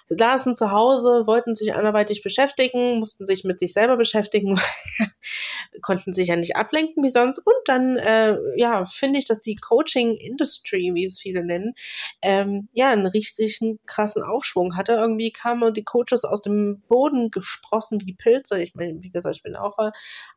saßen 0.08 0.54
zu 0.54 0.70
Hause, 0.70 1.26
wollten 1.26 1.54
sich 1.54 1.74
anderweitig 1.74 2.22
beschäftigen, 2.22 2.98
mussten 2.98 3.26
sich 3.26 3.44
mit 3.44 3.58
sich 3.58 3.72
selber 3.72 3.96
beschäftigen, 3.96 4.60
konnten 5.82 6.12
sich 6.12 6.28
ja 6.28 6.36
nicht 6.36 6.56
ablenken 6.56 7.02
wie 7.02 7.10
sonst. 7.10 7.38
Und 7.38 7.54
dann, 7.66 7.96
äh, 7.96 8.36
ja, 8.56 8.84
finde 8.84 9.18
ich, 9.18 9.24
dass 9.24 9.40
die 9.40 9.56
Coaching-Industry, 9.56 10.92
wie 10.94 11.04
es 11.04 11.18
viele 11.20 11.44
nennen, 11.44 11.74
ähm, 12.22 12.68
ja, 12.72 12.90
einen 12.90 13.06
richtigen 13.06 13.78
krassen 13.86 14.22
Aufschwung 14.22 14.76
hatte. 14.76 14.92
Irgendwie 14.92 15.32
kamen 15.32 15.72
die 15.72 15.84
Coaches 15.84 16.24
aus 16.24 16.40
dem 16.40 16.82
Boden 16.88 17.30
gesprossen 17.30 18.00
wie 18.04 18.14
Pilze. 18.14 18.62
Ich 18.62 18.74
meine, 18.74 19.02
wie 19.02 19.10
gesagt, 19.10 19.36
ich 19.36 19.42
bin 19.42 19.56
auch 19.56 19.76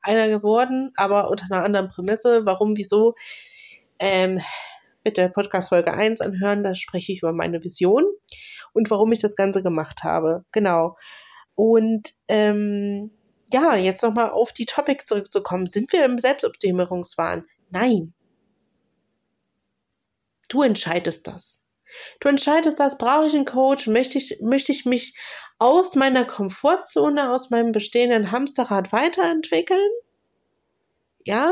einer 0.01 0.29
geworden, 0.29 0.91
aber 0.95 1.29
unter 1.29 1.45
einer 1.51 1.63
anderen 1.63 1.87
Prämisse. 1.87 2.45
Warum, 2.45 2.75
wieso? 2.75 3.15
Ähm, 3.99 4.39
bitte 5.03 5.29
Podcast 5.29 5.69
Folge 5.69 5.93
1 5.93 6.21
anhören, 6.21 6.63
da 6.63 6.75
spreche 6.75 7.13
ich 7.13 7.19
über 7.19 7.31
meine 7.31 7.63
Vision 7.63 8.03
und 8.73 8.89
warum 8.91 9.11
ich 9.13 9.19
das 9.19 9.35
Ganze 9.35 9.63
gemacht 9.63 10.03
habe. 10.03 10.43
Genau. 10.51 10.97
Und 11.55 12.09
ähm, 12.27 13.11
ja, 13.51 13.75
jetzt 13.75 14.03
nochmal 14.03 14.31
auf 14.31 14.51
die 14.51 14.65
Topic 14.65 15.05
zurückzukommen. 15.05 15.67
Sind 15.67 15.91
wir 15.93 16.05
im 16.05 16.17
Selbstoptimierungswahn? 16.17 17.45
Nein. 17.69 18.13
Du 20.49 20.63
entscheidest 20.63 21.27
das. 21.27 21.63
Du 22.19 22.27
entscheidest 22.29 22.79
das, 22.79 22.97
brauche 22.97 23.27
ich 23.27 23.35
einen 23.35 23.45
Coach, 23.45 23.87
möchte 23.87 24.17
ich, 24.17 24.39
möchte 24.41 24.71
ich 24.71 24.85
mich 24.85 25.17
aus 25.59 25.95
meiner 25.95 26.25
Komfortzone, 26.25 27.31
aus 27.31 27.49
meinem 27.49 27.71
bestehenden 27.71 28.31
Hamsterrad 28.31 28.91
weiterentwickeln? 28.91 29.89
Ja? 31.25 31.51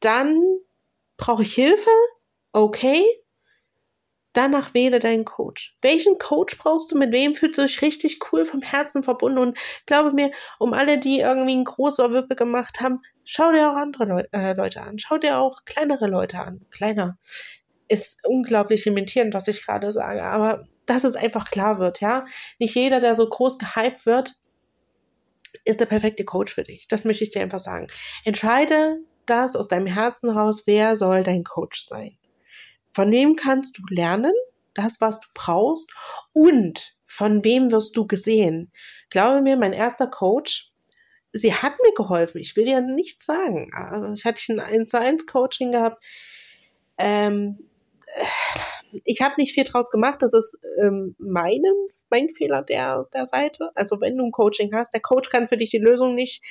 Dann 0.00 0.40
brauche 1.16 1.42
ich 1.42 1.54
Hilfe? 1.54 1.90
Okay, 2.52 3.04
danach 4.32 4.74
wähle 4.74 4.98
deinen 4.98 5.24
Coach. 5.24 5.76
Welchen 5.82 6.18
Coach 6.18 6.56
brauchst 6.58 6.92
du? 6.92 6.98
Mit 6.98 7.12
wem 7.12 7.34
fühlst 7.34 7.58
du 7.58 7.62
dich 7.62 7.82
richtig 7.82 8.18
cool 8.32 8.44
vom 8.44 8.62
Herzen 8.62 9.02
verbunden? 9.02 9.38
Und 9.38 9.58
glaube 9.86 10.12
mir, 10.12 10.30
um 10.58 10.72
alle, 10.72 10.98
die 10.98 11.20
irgendwie 11.20 11.56
ein 11.56 11.64
großer 11.64 12.12
Wippe 12.12 12.36
gemacht 12.36 12.80
haben, 12.80 13.00
schau 13.24 13.52
dir 13.52 13.70
auch 13.70 13.76
andere 13.76 14.04
Leu 14.04 14.22
äh, 14.32 14.54
Leute 14.54 14.82
an. 14.82 14.98
Schau 14.98 15.18
dir 15.18 15.38
auch 15.38 15.64
kleinere 15.64 16.06
Leute 16.06 16.40
an. 16.40 16.64
Kleiner 16.70 17.18
ist 17.88 18.20
unglaublich 18.24 18.84
limitierend, 18.84 19.34
was 19.34 19.48
ich 19.48 19.64
gerade 19.64 19.92
sage, 19.92 20.22
aber 20.22 20.66
dass 20.86 21.04
es 21.04 21.16
einfach 21.16 21.50
klar 21.50 21.78
wird, 21.78 22.00
ja. 22.00 22.24
Nicht 22.58 22.74
jeder, 22.74 23.00
der 23.00 23.14
so 23.14 23.28
groß 23.28 23.58
gehypt 23.58 24.06
wird, 24.06 24.34
ist 25.64 25.80
der 25.80 25.86
perfekte 25.86 26.24
Coach 26.24 26.54
für 26.54 26.64
dich. 26.64 26.88
Das 26.88 27.04
möchte 27.04 27.24
ich 27.24 27.30
dir 27.30 27.42
einfach 27.42 27.60
sagen. 27.60 27.86
Entscheide 28.24 28.98
das 29.26 29.56
aus 29.56 29.68
deinem 29.68 29.86
Herzen 29.86 30.30
raus, 30.30 30.62
wer 30.66 30.96
soll 30.96 31.22
dein 31.22 31.44
Coach 31.44 31.86
sein. 31.86 32.17
Von 32.98 33.12
wem 33.12 33.36
kannst 33.36 33.78
du 33.78 33.82
lernen, 33.90 34.32
das, 34.74 35.00
was 35.00 35.20
du 35.20 35.28
brauchst, 35.32 35.92
und 36.32 36.96
von 37.06 37.44
wem 37.44 37.70
wirst 37.70 37.96
du 37.96 38.08
gesehen? 38.08 38.72
Glaube 39.08 39.40
mir, 39.40 39.56
mein 39.56 39.72
erster 39.72 40.08
Coach, 40.08 40.72
sie 41.32 41.54
hat 41.54 41.74
mir 41.84 41.94
geholfen. 41.94 42.40
Ich 42.40 42.56
will 42.56 42.64
dir 42.64 42.80
nichts 42.80 43.24
sagen. 43.24 43.70
Ich 44.16 44.24
hatte 44.24 44.40
ein 44.52 44.58
1 44.58 44.90
zu 44.90 44.98
1 44.98 45.26
Coaching 45.26 45.70
gehabt. 45.70 46.04
Ähm, 46.98 47.60
ich 49.04 49.20
habe 49.20 49.34
nicht 49.38 49.52
viel 49.52 49.62
draus 49.62 49.92
gemacht. 49.92 50.20
Das 50.20 50.34
ist 50.34 50.58
ähm, 50.82 51.14
mein, 51.18 51.62
mein 52.10 52.28
Fehler 52.30 52.62
der, 52.62 53.06
der 53.14 53.28
Seite. 53.28 53.70
Also 53.76 54.00
wenn 54.00 54.16
du 54.16 54.24
ein 54.24 54.32
Coaching 54.32 54.74
hast, 54.74 54.92
der 54.92 55.02
Coach 55.02 55.30
kann 55.30 55.46
für 55.46 55.56
dich 55.56 55.70
die 55.70 55.78
Lösung 55.78 56.16
nicht, 56.16 56.42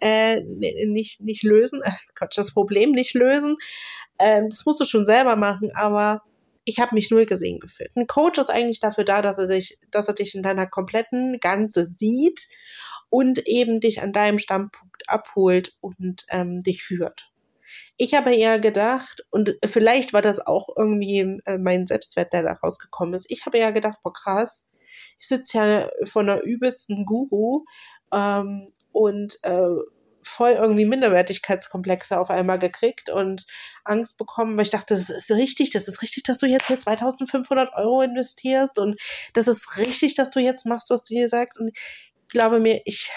äh, 0.00 0.40
nicht, 0.40 1.20
nicht 1.20 1.42
lösen, 1.42 1.82
äh, 1.82 1.90
Quatsch, 2.14 2.38
das 2.38 2.54
Problem 2.54 2.92
nicht 2.92 3.12
lösen. 3.12 3.58
Ähm, 4.20 4.48
das 4.48 4.66
musst 4.66 4.80
du 4.80 4.84
schon 4.84 5.06
selber 5.06 5.36
machen, 5.36 5.70
aber 5.74 6.22
ich 6.64 6.78
habe 6.78 6.94
mich 6.94 7.10
null 7.10 7.26
gesehen 7.26 7.58
gefühlt. 7.58 7.90
Ein 7.96 8.06
Coach 8.06 8.38
ist 8.38 8.50
eigentlich 8.50 8.80
dafür 8.80 9.04
da, 9.04 9.22
dass 9.22 9.38
er 9.38 9.46
sich, 9.46 9.78
dass 9.90 10.08
er 10.08 10.14
dich 10.14 10.34
in 10.34 10.42
deiner 10.42 10.66
kompletten 10.66 11.40
Ganze 11.40 11.84
sieht 11.84 12.48
und 13.08 13.46
eben 13.46 13.80
dich 13.80 14.02
an 14.02 14.12
deinem 14.12 14.38
Standpunkt 14.38 15.08
abholt 15.08 15.72
und 15.80 16.24
ähm, 16.30 16.60
dich 16.60 16.82
führt. 16.82 17.30
Ich 17.96 18.14
habe 18.14 18.34
eher 18.34 18.58
gedacht, 18.58 19.24
und 19.30 19.58
vielleicht 19.64 20.12
war 20.12 20.22
das 20.22 20.44
auch 20.44 20.68
irgendwie 20.76 21.40
äh, 21.44 21.58
mein 21.58 21.86
Selbstwert, 21.86 22.32
der 22.32 22.42
da 22.42 22.52
rausgekommen 22.52 23.14
ist. 23.14 23.30
Ich 23.30 23.46
habe 23.46 23.58
eher 23.58 23.72
gedacht, 23.72 23.98
boah 24.02 24.12
krass, 24.12 24.70
ich 25.18 25.28
sitze 25.28 25.58
ja 25.58 25.90
von 26.04 26.28
einer 26.28 26.42
übelsten 26.42 27.04
Guru 27.04 27.64
ähm, 28.12 28.68
und 28.92 29.38
äh, 29.42 29.68
voll 30.30 30.52
irgendwie 30.52 30.86
Minderwertigkeitskomplexe 30.86 32.18
auf 32.18 32.30
einmal 32.30 32.58
gekriegt 32.58 33.10
und 33.10 33.46
Angst 33.84 34.16
bekommen, 34.16 34.56
weil 34.56 34.64
ich 34.64 34.70
dachte, 34.70 34.94
das 34.94 35.10
ist 35.10 35.30
richtig, 35.30 35.70
das 35.70 35.88
ist 35.88 36.02
richtig, 36.02 36.22
dass 36.22 36.38
du 36.38 36.46
jetzt 36.46 36.66
hier 36.68 36.78
2500 36.78 37.74
Euro 37.74 38.02
investierst 38.02 38.78
und 38.78 39.00
das 39.34 39.48
ist 39.48 39.76
richtig, 39.76 40.14
dass 40.14 40.30
du 40.30 40.40
jetzt 40.40 40.66
machst, 40.66 40.90
was 40.90 41.04
du 41.04 41.14
hier 41.14 41.28
sagst 41.28 41.58
und 41.58 41.68
ich 41.68 42.28
glaube 42.28 42.60
mir, 42.60 42.80
ich, 42.84 43.10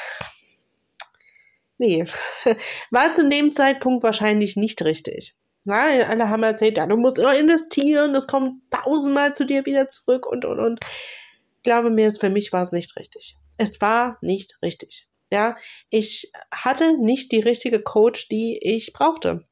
nee, 1.77 2.05
war 2.91 3.13
zu 3.13 3.29
dem 3.29 3.53
Zeitpunkt 3.53 4.03
wahrscheinlich 4.03 4.55
nicht 4.57 4.83
richtig. 4.83 5.35
Na, 5.65 5.85
alle 6.09 6.29
haben 6.29 6.43
erzählt, 6.43 6.75
ja, 6.77 6.85
du 6.87 6.97
musst 6.97 7.19
immer 7.19 7.37
investieren, 7.37 8.13
das 8.13 8.27
kommt 8.27 8.61
tausendmal 8.69 9.33
zu 9.33 9.45
dir 9.45 9.65
wieder 9.65 9.89
zurück 9.89 10.25
und, 10.25 10.43
und, 10.43 10.59
und. 10.59 10.79
Ich 10.83 11.63
glaube 11.63 11.89
mir, 11.89 12.11
für 12.11 12.29
mich 12.29 12.51
war 12.51 12.63
es 12.63 12.73
nicht 12.73 12.97
richtig. 12.97 13.37
Es 13.57 13.79
war 13.79 14.17
nicht 14.21 14.57
richtig. 14.61 15.07
Ja, 15.31 15.57
ich 15.89 16.31
hatte 16.51 16.97
nicht 16.97 17.31
die 17.31 17.39
richtige 17.39 17.81
Coach, 17.81 18.27
die 18.29 18.59
ich 18.61 18.93
brauchte. 18.93 19.45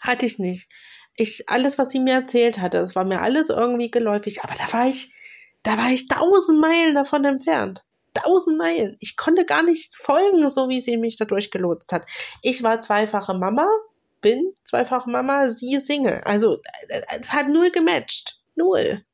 Hatte 0.00 0.26
ich 0.26 0.38
nicht. 0.38 0.68
Ich, 1.16 1.48
alles, 1.48 1.78
was 1.78 1.90
sie 1.90 2.00
mir 2.00 2.14
erzählt 2.14 2.58
hatte, 2.58 2.78
es 2.78 2.94
war 2.94 3.04
mir 3.04 3.20
alles 3.20 3.48
irgendwie 3.48 3.90
geläufig, 3.90 4.42
aber 4.42 4.54
da 4.54 4.72
war 4.72 4.88
ich, 4.88 5.12
da 5.62 5.76
war 5.76 5.90
ich 5.90 6.06
tausend 6.08 6.60
Meilen 6.60 6.94
davon 6.94 7.24
entfernt. 7.24 7.84
Tausend 8.14 8.58
Meilen. 8.58 8.96
Ich 9.00 9.16
konnte 9.16 9.44
gar 9.44 9.62
nicht 9.62 9.96
folgen, 9.96 10.48
so 10.50 10.68
wie 10.68 10.80
sie 10.80 10.96
mich 10.96 11.16
da 11.16 11.24
durchgelotst 11.24 11.92
hat. 11.92 12.06
Ich 12.42 12.62
war 12.62 12.80
zweifache 12.80 13.34
Mama, 13.34 13.68
bin 14.20 14.52
zweifache 14.64 15.10
Mama, 15.10 15.48
sie 15.48 15.78
singe. 15.78 16.24
Also, 16.26 16.60
es 17.20 17.32
hat 17.32 17.48
null 17.48 17.70
gematcht. 17.70 18.40
Null. 18.54 19.04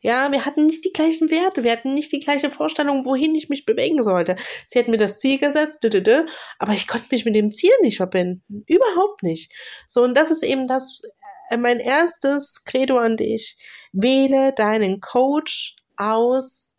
Ja, 0.00 0.30
wir 0.30 0.44
hatten 0.44 0.66
nicht 0.66 0.84
die 0.84 0.92
gleichen 0.92 1.28
Werte, 1.28 1.64
wir 1.64 1.72
hatten 1.72 1.94
nicht 1.94 2.12
die 2.12 2.20
gleiche 2.20 2.50
Vorstellung, 2.50 3.04
wohin 3.04 3.34
ich 3.34 3.48
mich 3.48 3.66
bewegen 3.66 4.02
sollte. 4.02 4.36
Sie 4.66 4.78
hat 4.78 4.86
mir 4.86 4.96
das 4.96 5.18
Ziel 5.18 5.38
gesetzt, 5.38 5.82
dü, 5.82 5.90
dü, 5.90 6.02
dü, 6.02 6.24
aber 6.60 6.72
ich 6.72 6.86
konnte 6.86 7.08
mich 7.10 7.24
mit 7.24 7.34
dem 7.34 7.50
Ziel 7.50 7.72
nicht 7.82 7.96
verbinden. 7.96 8.64
Überhaupt 8.68 9.24
nicht. 9.24 9.52
So, 9.88 10.02
und 10.02 10.14
das 10.14 10.30
ist 10.30 10.44
eben 10.44 10.68
das, 10.68 11.02
äh, 11.50 11.56
mein 11.56 11.80
erstes 11.80 12.64
Credo 12.64 12.98
an 12.98 13.16
dich. 13.16 13.58
Wähle 13.92 14.52
deinen 14.52 15.00
Coach 15.00 15.74
aus, 15.96 16.76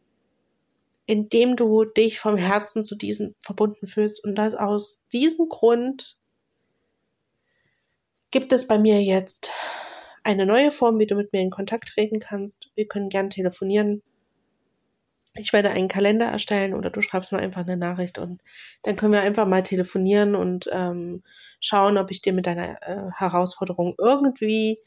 indem 1.06 1.58
du 1.58 1.84
dich 1.84 2.20
vom 2.20 2.38
Herzen 2.38 2.86
zu 2.86 2.96
diesem 2.96 3.36
verbunden 3.42 3.88
fühlst. 3.88 4.24
Und 4.24 4.36
das 4.36 4.56
aus 4.56 5.04
diesem 5.12 5.50
Grund 5.50 6.18
gibt 8.32 8.54
es 8.54 8.68
bei 8.68 8.78
mir 8.78 9.02
jetzt 9.02 9.52
eine 10.24 10.46
neue 10.46 10.72
Form, 10.72 11.00
wie 11.00 11.08
du 11.08 11.16
mit 11.16 11.34
mir 11.34 11.42
in 11.42 11.50
Kontakt 11.50 11.90
treten 11.90 12.20
kannst. 12.20 12.72
Wir 12.76 12.88
können 12.88 13.10
gern 13.10 13.30
telefonieren. 13.30 14.02
Ich 15.36 15.54
werde 15.54 15.70
einen 15.70 15.88
Kalender 15.88 16.26
erstellen 16.26 16.74
oder 16.74 16.90
du 16.90 17.02
schreibst 17.02 17.32
mir 17.32 17.40
einfach 17.40 17.62
eine 17.62 17.78
Nachricht 17.78 18.18
und 18.18 18.42
dann 18.84 18.96
können 18.96 19.14
wir 19.14 19.22
einfach 19.22 19.48
mal 19.48 19.64
telefonieren 19.64 20.36
und 20.36 20.70
ähm, 20.74 21.24
schauen, 21.60 21.98
ob 21.98 22.12
ich 22.12 22.22
dir 22.22 22.34
mit 22.34 22.48
deiner 22.48 22.82
äh, 22.82 23.12
Herausforderung 23.16 23.96
irgendwie 23.98 24.80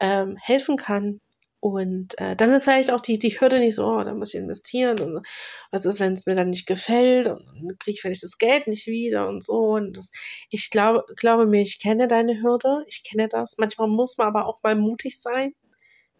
ähm, 0.00 0.36
helfen 0.40 0.76
kann. 0.76 1.20
Und 1.60 2.16
äh, 2.18 2.36
dann 2.36 2.52
ist 2.52 2.64
vielleicht 2.64 2.92
auch 2.92 3.00
die, 3.00 3.18
die 3.18 3.40
Hürde 3.40 3.58
nicht 3.58 3.74
so, 3.74 3.86
oh, 3.86 4.04
da 4.04 4.14
muss 4.14 4.32
ich 4.32 4.40
investieren 4.40 5.00
und 5.00 5.26
was 5.72 5.84
ist, 5.84 5.98
wenn 5.98 6.12
es 6.12 6.24
mir 6.26 6.36
dann 6.36 6.50
nicht 6.50 6.66
gefällt 6.66 7.26
und 7.26 7.44
dann 7.46 7.78
kriege 7.78 7.94
ich 7.96 8.00
vielleicht 8.00 8.22
das 8.22 8.38
Geld 8.38 8.68
nicht 8.68 8.86
wieder 8.86 9.28
und 9.28 9.42
so. 9.42 9.54
Und 9.74 9.96
das, 9.96 10.10
ich 10.50 10.70
glaube, 10.70 11.04
glaube 11.16 11.46
mir, 11.46 11.62
ich 11.62 11.80
kenne 11.80 12.06
deine 12.06 12.40
Hürde, 12.42 12.84
ich 12.86 13.02
kenne 13.02 13.28
das. 13.28 13.56
Manchmal 13.58 13.88
muss 13.88 14.16
man 14.18 14.28
aber 14.28 14.46
auch 14.46 14.62
mal 14.62 14.76
mutig 14.76 15.20
sein. 15.20 15.52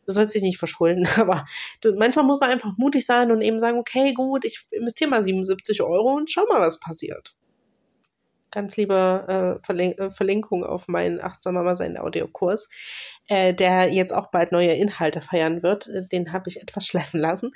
Du 0.07 0.13
sollst 0.13 0.35
dich 0.35 0.43
nicht 0.43 0.59
verschulden, 0.59 1.07
aber 1.19 1.45
du, 1.83 1.95
manchmal 1.95 2.25
muss 2.25 2.41
man 2.41 2.51
einfach 2.51 2.73
mutig 2.77 3.07
sein 3.07 3.31
und 3.31 3.43
eben 3.43 3.61
sagen, 3.61 3.79
okay, 3.79 4.15
gut, 4.15 4.45
ich 4.45 4.67
investiere 4.73 5.11
mal 5.11 5.23
77 5.23 5.83
Euro 5.83 6.15
und 6.15 6.31
schau 6.31 6.47
mal, 6.49 6.61
was 6.61 6.81
passiert. 6.81 7.37
Ganz 8.51 8.77
liebe 8.77 9.59
äh, 9.61 9.65
Verlink 9.65 9.99
äh, 9.99 10.11
Verlinkung 10.11 10.65
auf 10.65 10.89
meinen 10.89 11.21
Achtsam 11.23 11.55
Mama 11.55 11.77
sein 11.77 11.99
Audiokurs, 11.99 12.69
äh, 13.29 13.55
der 13.55 13.93
jetzt 13.93 14.13
auch 14.13 14.31
bald 14.31 14.53
neue 14.53 14.73
Inhalte 14.73 15.21
feiern 15.21 15.63
wird. 15.63 15.87
Äh, 15.89 16.07
den 16.09 16.33
habe 16.33 16.49
ich 16.49 16.61
etwas 16.61 16.87
schleifen 16.89 17.21
lassen. 17.21 17.53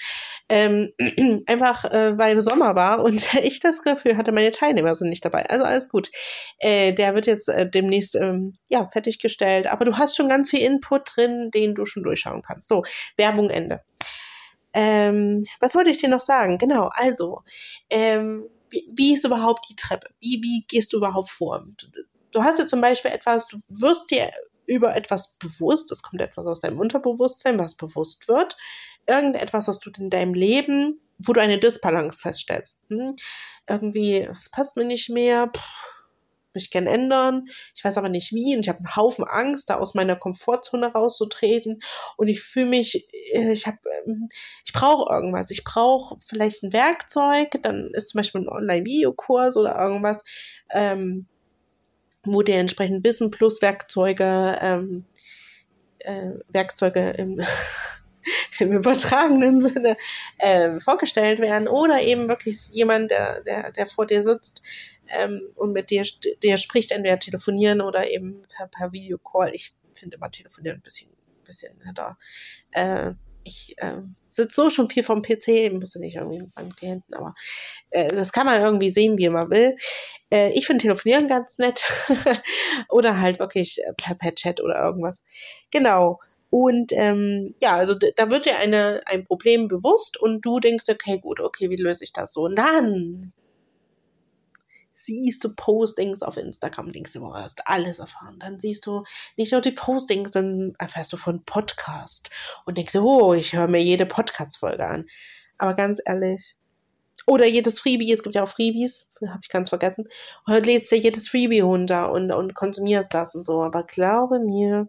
Ähm, 0.49 0.93
einfach, 1.47 1.85
äh, 1.85 2.17
weil 2.19 2.41
Sommer 2.41 2.75
war 2.75 3.03
und 3.03 3.35
ich 3.43 3.61
das 3.61 3.83
Gefühl 3.83 4.17
hatte, 4.17 4.33
meine 4.33 4.51
Teilnehmer 4.51 4.95
sind 4.95 5.09
nicht 5.09 5.25
dabei. 5.25 5.49
Also 5.49 5.65
alles 5.65 5.89
gut. 5.89 6.11
Äh, 6.59 6.93
der 6.93 7.15
wird 7.15 7.27
jetzt 7.27 7.49
äh, 7.49 7.69
demnächst 7.69 8.17
ähm, 8.17 8.53
ja, 8.69 8.89
fertiggestellt. 8.93 9.67
Aber 9.67 9.85
du 9.85 9.99
hast 9.99 10.17
schon 10.17 10.29
ganz 10.29 10.51
viel 10.51 10.61
Input 10.61 11.13
drin, 11.17 11.51
den 11.53 11.75
du 11.75 11.85
schon 11.87 12.03
durchschauen 12.03 12.43
kannst. 12.43 12.69
So, 12.69 12.85
Werbung 13.17 13.51
Ende. 13.51 13.81
Ähm, 14.75 15.45
was 15.61 15.75
wollte 15.75 15.91
ich 15.91 15.99
dir 15.99 16.09
noch 16.09 16.21
sagen? 16.21 16.59
Genau, 16.59 16.89
also, 16.95 17.43
ähm, 17.91 18.49
wie, 18.73 18.91
wie 18.95 19.15
ist 19.15 19.25
überhaupt 19.25 19.69
die 19.71 19.77
Treppe? 19.77 20.09
Wie, 20.21 20.41
wie 20.43 20.65
gehst 20.67 20.93
du 20.93 20.97
überhaupt 20.97 21.31
vor? 21.31 21.65
Du, 21.77 21.87
du 22.33 22.43
hast 22.43 22.59
ja 22.59 22.67
zum 22.67 22.81
Beispiel 22.81 23.11
etwas, 23.11 23.47
du 23.47 23.59
wirst 23.69 24.11
dir 24.11 24.31
über 24.67 24.97
etwas 24.97 25.37
bewusst, 25.39 25.93
es 25.93 26.03
kommt 26.03 26.23
etwas 26.23 26.47
aus 26.47 26.61
deinem 26.61 26.81
Unterbewusstsein, 26.81 27.59
was 27.59 27.77
bewusst 27.77 28.29
wird, 28.29 28.57
irgendetwas, 29.07 29.69
was 29.69 29.81
du 29.81 29.91
in 29.99 30.11
deinem 30.11 30.35
Leben, 30.35 30.97
wo 31.19 31.33
du 31.33 31.41
eine 31.41 31.59
Disbalance 31.59 32.21
feststellst. 32.21 32.81
Hm? 32.89 33.17
Irgendwie, 33.69 34.19
es 34.19 34.51
passt 34.51 34.77
mir 34.77 34.85
nicht 34.85 35.11
mehr, 35.11 35.49
Puh, 35.49 35.61
möchte 36.55 36.67
ich 36.67 36.71
gerne 36.71 36.91
ändern. 36.91 37.45
Ich 37.75 37.85
weiß 37.85 37.97
aber 37.99 38.09
nicht 38.09 38.33
wie 38.33 38.55
und 38.55 38.63
ich 38.63 38.69
habe 38.69 38.79
einen 38.79 38.97
Haufen 38.97 39.25
Angst, 39.25 39.71
da 39.71 39.79
aus 39.79 39.95
meiner 39.95 40.17
Komfortzone 40.17 40.93
rauszutreten 40.93 41.81
und 42.17 42.29
ich 42.29 42.43
fühle 42.43 42.67
mich, 42.67 43.09
äh, 43.33 43.53
ich 43.53 43.67
habe, 43.67 43.79
ähm, 44.07 44.29
ich 44.65 44.73
brauche 44.73 45.13
irgendwas. 45.13 45.51
Ich 45.51 45.65
brauche 45.65 46.17
vielleicht 46.27 46.63
ein 46.63 46.73
Werkzeug, 46.73 47.51
dann 47.63 47.91
ist 47.93 48.11
zum 48.11 48.19
Beispiel 48.19 48.43
ein 48.43 48.49
Online-Videokurs 48.49 49.57
oder 49.57 49.79
irgendwas, 49.79 50.25
ähm, 50.71 51.27
wo 52.25 52.43
dir 52.43 52.57
entsprechend 52.57 53.05
Wissen 53.05 53.31
plus 53.31 53.63
Werkzeuge, 53.63 54.59
ähm, 54.61 55.07
äh, 56.01 56.33
Werkzeuge 56.49 57.11
im 57.11 57.41
im 58.61 58.73
übertragenen 58.73 59.61
Sinne 59.61 59.97
äh, 60.39 60.79
vorgestellt 60.81 61.41
werden 61.41 61.69
oder 61.69 62.01
eben 62.03 62.29
wirklich 62.29 62.69
jemand, 62.71 63.11
der, 63.11 63.43
der, 63.43 63.73
der 63.73 63.87
vor 63.87 64.07
dir 64.07 64.23
sitzt 64.23 64.63
ähm, 65.13 65.53
und 65.55 65.73
mit 65.73 65.91
dir, 65.91 66.05
dir 66.43 66.59
spricht, 66.59 66.91
entweder 66.91 67.19
telefonieren 67.19 67.81
oder 67.81 68.11
eben 68.11 68.43
per, 68.49 68.69
per 68.69 68.93
Videocall. 68.93 69.51
Ich 69.55 69.75
finde 69.93 70.17
immer 70.17 70.31
telefonieren 70.31 70.79
ein 70.79 70.83
bisschen, 70.83 71.11
bisschen 71.45 71.77
netter. 71.85 72.19
Äh, 72.73 73.13
ich 73.45 73.75
äh, 73.79 74.01
sitze 74.27 74.55
so 74.55 74.71
schon 74.71 74.89
viel 74.89 75.03
vom 75.03 75.23
PC, 75.23 75.73
müsste 75.73 75.99
nicht 75.99 76.17
irgendwie 76.17 76.41
mit 76.41 76.55
meinem 76.57 76.75
Klienten, 76.75 77.15
aber 77.15 77.35
äh, 77.91 78.09
das 78.15 78.33
kann 78.33 78.47
man 78.47 78.61
irgendwie 78.61 78.91
sehen, 78.91 79.19
wie 79.19 79.29
man 79.29 79.51
will. 79.51 79.77
Äh, 80.31 80.51
ich 80.53 80.67
finde 80.67 80.83
Telefonieren 80.83 81.29
ganz 81.29 81.59
nett 81.59 81.85
oder 82.89 83.21
halt 83.21 83.39
wirklich 83.39 83.83
äh, 83.85 83.93
per, 83.95 84.15
per 84.15 84.35
Chat 84.35 84.61
oder 84.61 84.83
irgendwas. 84.83 85.25
Genau. 85.71 86.21
Und 86.51 86.93
ähm, 86.93 87.55
ja, 87.63 87.77
also 87.77 87.95
da 87.95 88.29
wird 88.31 88.45
dir 88.45 88.59
eine, 88.59 89.01
ein 89.07 89.25
Problem 89.25 89.69
bewusst 89.69 90.21
und 90.21 90.45
du 90.45 90.61
denkst, 90.61 90.85
okay, 90.91 91.19
gut, 91.19 91.41
okay, 91.41 91.71
wie 91.71 91.77
löse 91.77 92.05
ich 92.05 92.13
das 92.13 92.35
so? 92.35 92.43
Und 92.43 92.57
dann 92.57 93.33
siehst 94.93 95.45
du 95.45 95.55
Postings 95.55 96.23
auf 96.23 96.37
Instagram, 96.37 96.93
denkst 96.93 97.13
du, 97.13 97.21
du 97.21 97.35
hast 97.35 97.67
alles 97.67 97.99
erfahren. 97.99 98.39
Dann 98.39 98.59
siehst 98.59 98.87
du 98.87 99.05
nicht 99.37 99.53
nur 99.53 99.61
die 99.61 99.73
Postings, 99.73 100.33
dann 100.33 100.75
erfährst 100.79 101.13
du 101.13 101.17
von 101.17 101.45
Podcast 101.45 102.31
und 102.67 102.79
denkst, 102.79 102.95
oh, 102.97 103.35
ich 103.35 103.53
höre 103.53 103.69
mir 103.69 103.83
jede 103.83 104.07
Podcast-Folge 104.07 104.87
an. 104.87 105.07
Aber 105.59 105.75
ganz 105.75 106.01
ehrlich, 106.05 106.57
oder 107.27 107.47
jedes 107.47 107.81
Freebie, 107.81 108.13
es 108.13 108.23
gibt 108.23 108.35
ja 108.35 108.43
auch 108.43 108.49
Freebies, 108.49 109.09
habe 109.21 109.41
ich 109.43 109.49
ganz 109.49 109.69
vergessen. 109.69 110.09
Und 110.47 110.67
lädst 110.67 110.91
dir 110.91 110.99
jedes 110.99 111.29
Freebie 111.29 111.61
runter 111.61 112.11
und, 112.11 112.33
und 112.33 112.55
konsumierst 112.55 113.15
das 113.15 113.35
und 113.35 113.45
so. 113.45 113.63
Aber 113.63 113.85
glaube 113.85 114.41
mir, 114.41 114.89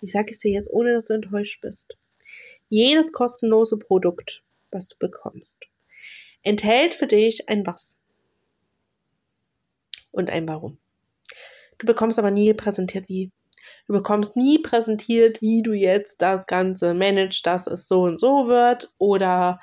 ich 0.00 0.12
sage 0.12 0.30
es 0.30 0.38
dir 0.38 0.52
jetzt, 0.52 0.70
ohne 0.70 0.92
dass 0.92 1.06
du 1.06 1.14
enttäuscht 1.14 1.60
bist. 1.60 1.96
Jedes 2.68 3.12
kostenlose 3.12 3.78
Produkt, 3.78 4.44
was 4.70 4.88
du 4.88 4.96
bekommst, 4.98 5.66
enthält 6.42 6.94
für 6.94 7.06
dich 7.06 7.48
ein 7.48 7.66
Was 7.66 8.00
und 10.10 10.30
ein 10.30 10.48
Warum. 10.48 10.78
Du 11.78 11.86
bekommst 11.86 12.18
aber 12.18 12.30
nie 12.30 12.52
präsentiert, 12.54 13.08
wie. 13.08 13.32
Du 13.86 13.92
bekommst 13.92 14.36
nie 14.36 14.58
präsentiert, 14.58 15.40
wie 15.40 15.62
du 15.62 15.72
jetzt 15.72 16.22
das 16.22 16.46
Ganze 16.46 16.94
managst, 16.94 17.46
dass 17.46 17.66
es 17.66 17.88
so 17.88 18.02
und 18.02 18.18
so 18.18 18.48
wird 18.48 18.92
oder 18.98 19.60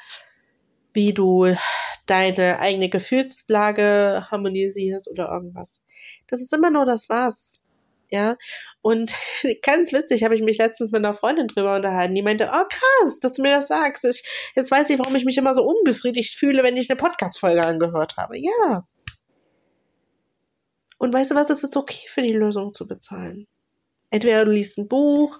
wie 0.93 1.13
du 1.13 1.53
deine 2.05 2.59
eigene 2.59 2.89
Gefühlslage 2.89 4.27
harmonisierst 4.29 5.09
oder 5.09 5.29
irgendwas. 5.29 5.83
Das 6.27 6.41
ist 6.41 6.53
immer 6.53 6.69
nur 6.69 6.85
das 6.85 7.09
Was 7.09 7.61
ja. 8.09 8.37
Und 8.81 9.13
ganz 9.61 9.93
witzig, 9.93 10.23
habe 10.23 10.35
ich 10.35 10.41
mich 10.41 10.57
letztens 10.57 10.91
mit 10.91 11.03
einer 11.03 11.13
Freundin 11.13 11.47
drüber 11.47 11.75
unterhalten, 11.75 12.15
die 12.15 12.21
meinte, 12.21 12.49
oh 12.51 12.65
krass, 12.69 13.19
dass 13.19 13.33
du 13.33 13.41
mir 13.41 13.55
das 13.55 13.67
sagst. 13.67 14.05
Ich, 14.05 14.23
jetzt 14.55 14.71
weiß 14.71 14.89
ich, 14.89 14.99
warum 14.99 15.15
ich 15.15 15.25
mich 15.25 15.37
immer 15.37 15.53
so 15.53 15.63
unbefriedigt 15.63 16.35
fühle, 16.35 16.63
wenn 16.63 16.77
ich 16.77 16.89
eine 16.89 16.97
Podcast-Folge 16.97 17.63
angehört 17.63 18.17
habe. 18.17 18.37
Ja. 18.37 18.85
Und 20.97 21.13
weißt 21.13 21.31
du 21.31 21.35
was, 21.35 21.49
es 21.49 21.63
ist 21.63 21.77
okay 21.77 22.07
für 22.07 22.21
die 22.21 22.33
Lösung 22.33 22.73
zu 22.73 22.87
bezahlen. 22.87 23.47
Entweder 24.09 24.45
du 24.45 24.51
liest 24.51 24.77
ein 24.77 24.87
Buch 24.87 25.39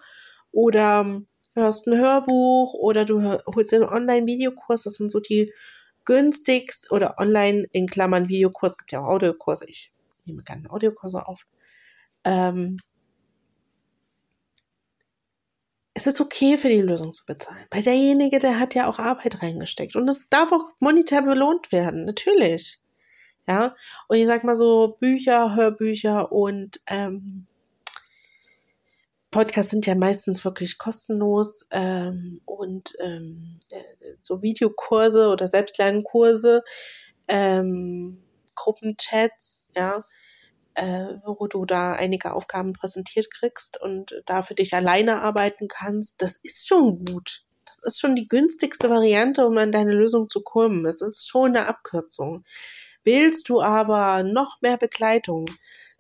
oder 0.52 1.22
hörst 1.54 1.88
ein 1.88 1.98
Hörbuch 1.98 2.74
oder 2.74 3.06
du 3.06 3.22
holst 3.54 3.74
einen 3.74 3.84
Online-Videokurs, 3.84 4.84
das 4.84 4.96
sind 4.96 5.12
so 5.12 5.20
die 5.20 5.52
günstigst 6.06 6.92
oder 6.92 7.20
online 7.20 7.68
in 7.72 7.88
Klammern 7.88 8.30
Videokurs, 8.30 8.78
gibt 8.78 8.92
ja 8.92 9.02
auch 9.02 9.10
Audiokurse, 9.10 9.66
ich 9.68 9.92
nehme 10.26 10.44
gerne 10.44 10.70
Audiokurse 10.70 11.28
auf 11.28 11.46
ähm, 12.24 12.78
es 15.94 16.08
ist 16.08 16.22
okay 16.22 16.58
für 16.58 16.70
die 16.70 16.82
Lösung 16.82 17.12
zu 17.12 17.26
bezahlen. 17.26 17.66
Weil 17.72 17.84
derjenige, 17.84 18.40
der 18.40 18.60
hat 18.60 18.74
ja 18.74 18.88
auch 18.88 19.00
Arbeit 19.00 19.42
reingesteckt. 19.42 19.96
Und 19.96 20.08
es 20.08 20.30
darf 20.30 20.52
auch 20.52 20.72
monetär 20.80 21.22
belohnt 21.22 21.72
werden, 21.72 22.06
natürlich. 22.06 22.80
Ja. 23.48 23.76
Und 24.08 24.18
ich 24.18 24.26
sag 24.26 24.44
mal 24.44 24.56
so, 24.56 24.96
Bücher, 25.00 25.56
Hörbücher 25.56 26.32
und 26.32 26.80
ähm, 26.88 27.48
Podcasts 29.32 29.72
sind 29.72 29.86
ja 29.86 29.96
meistens 29.96 30.44
wirklich 30.46 30.78
kostenlos 30.78 31.68
ähm, 31.72 32.42
und 32.46 32.96
ähm, 33.02 33.60
äh, 33.70 33.84
so 34.22 34.42
Videokurse 34.42 35.28
oder 35.28 35.48
Selbstlernkurse, 35.48 36.64
ähm, 37.28 38.24
Gruppenchats, 38.56 39.64
ja, 39.76 40.04
äh, 40.80 41.20
wo 41.26 41.48
du 41.48 41.66
da 41.66 41.92
einige 41.92 42.34
Aufgaben 42.34 42.72
präsentiert 42.72 43.30
kriegst 43.32 43.82
und 43.82 44.22
da 44.26 44.44
für 44.44 44.56
dich 44.56 44.74
alleine 44.74 45.22
arbeiten 45.22 45.68
kannst, 45.68 46.22
das 46.22 46.38
ist 46.38 46.68
schon 46.68 47.04
gut. 47.04 47.44
Das 47.66 47.80
ist 47.84 48.00
schon 48.00 48.16
die 48.16 48.30
günstigste 48.30 48.90
Variante, 48.90 49.46
um 49.46 49.58
an 49.58 49.74
deine 49.74 49.92
Lösung 49.92 50.30
zu 50.30 50.42
kommen. 50.42 50.86
Das 50.86 51.02
ist 51.02 51.28
schon 51.28 51.56
eine 51.56 51.68
Abkürzung. 51.68 52.46
Willst 53.04 53.50
du 53.50 53.62
aber 53.62 54.24
noch 54.24 54.62
mehr 54.62 54.78
Begleitung, 54.78 55.46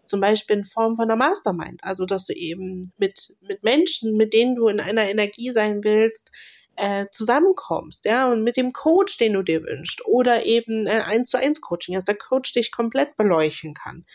zum 0.06 0.22
Beispiel 0.22 0.58
in 0.58 0.65
Form 0.65 0.96
von 0.96 1.06
einer 1.06 1.18
Mastermind, 1.18 1.84
also 1.84 2.06
dass 2.06 2.26
du 2.26 2.34
eben 2.34 2.94
mit, 2.98 3.36
mit 3.42 3.63
Menschen, 3.63 4.15
mit 4.15 4.34
denen 4.34 4.56
du 4.56 4.70
in 4.70 4.80
einer 4.80 5.10
Energie 5.10 5.52
sein 5.52 5.84
willst, 5.84 6.32
äh, 6.78 7.06
zusammenkommst, 7.12 8.06
ja, 8.06 8.32
und 8.32 8.44
mit 8.44 8.56
dem 8.56 8.72
Coach, 8.72 9.18
den 9.18 9.34
du 9.34 9.44
dir 9.44 9.63
wünschst, 9.63 10.06
oder 10.06 10.46
eben 10.46 10.88
ein 10.88 11.02
1 11.02 11.30
zu 11.30 11.38
1 11.38 11.60
Coaching, 11.60 11.96
dass 11.96 12.06
der 12.06 12.18
Coach 12.18 12.54
dich 12.54 12.72
komplett 12.72 13.18
beleuchten 13.18 13.74
kann 13.74 14.06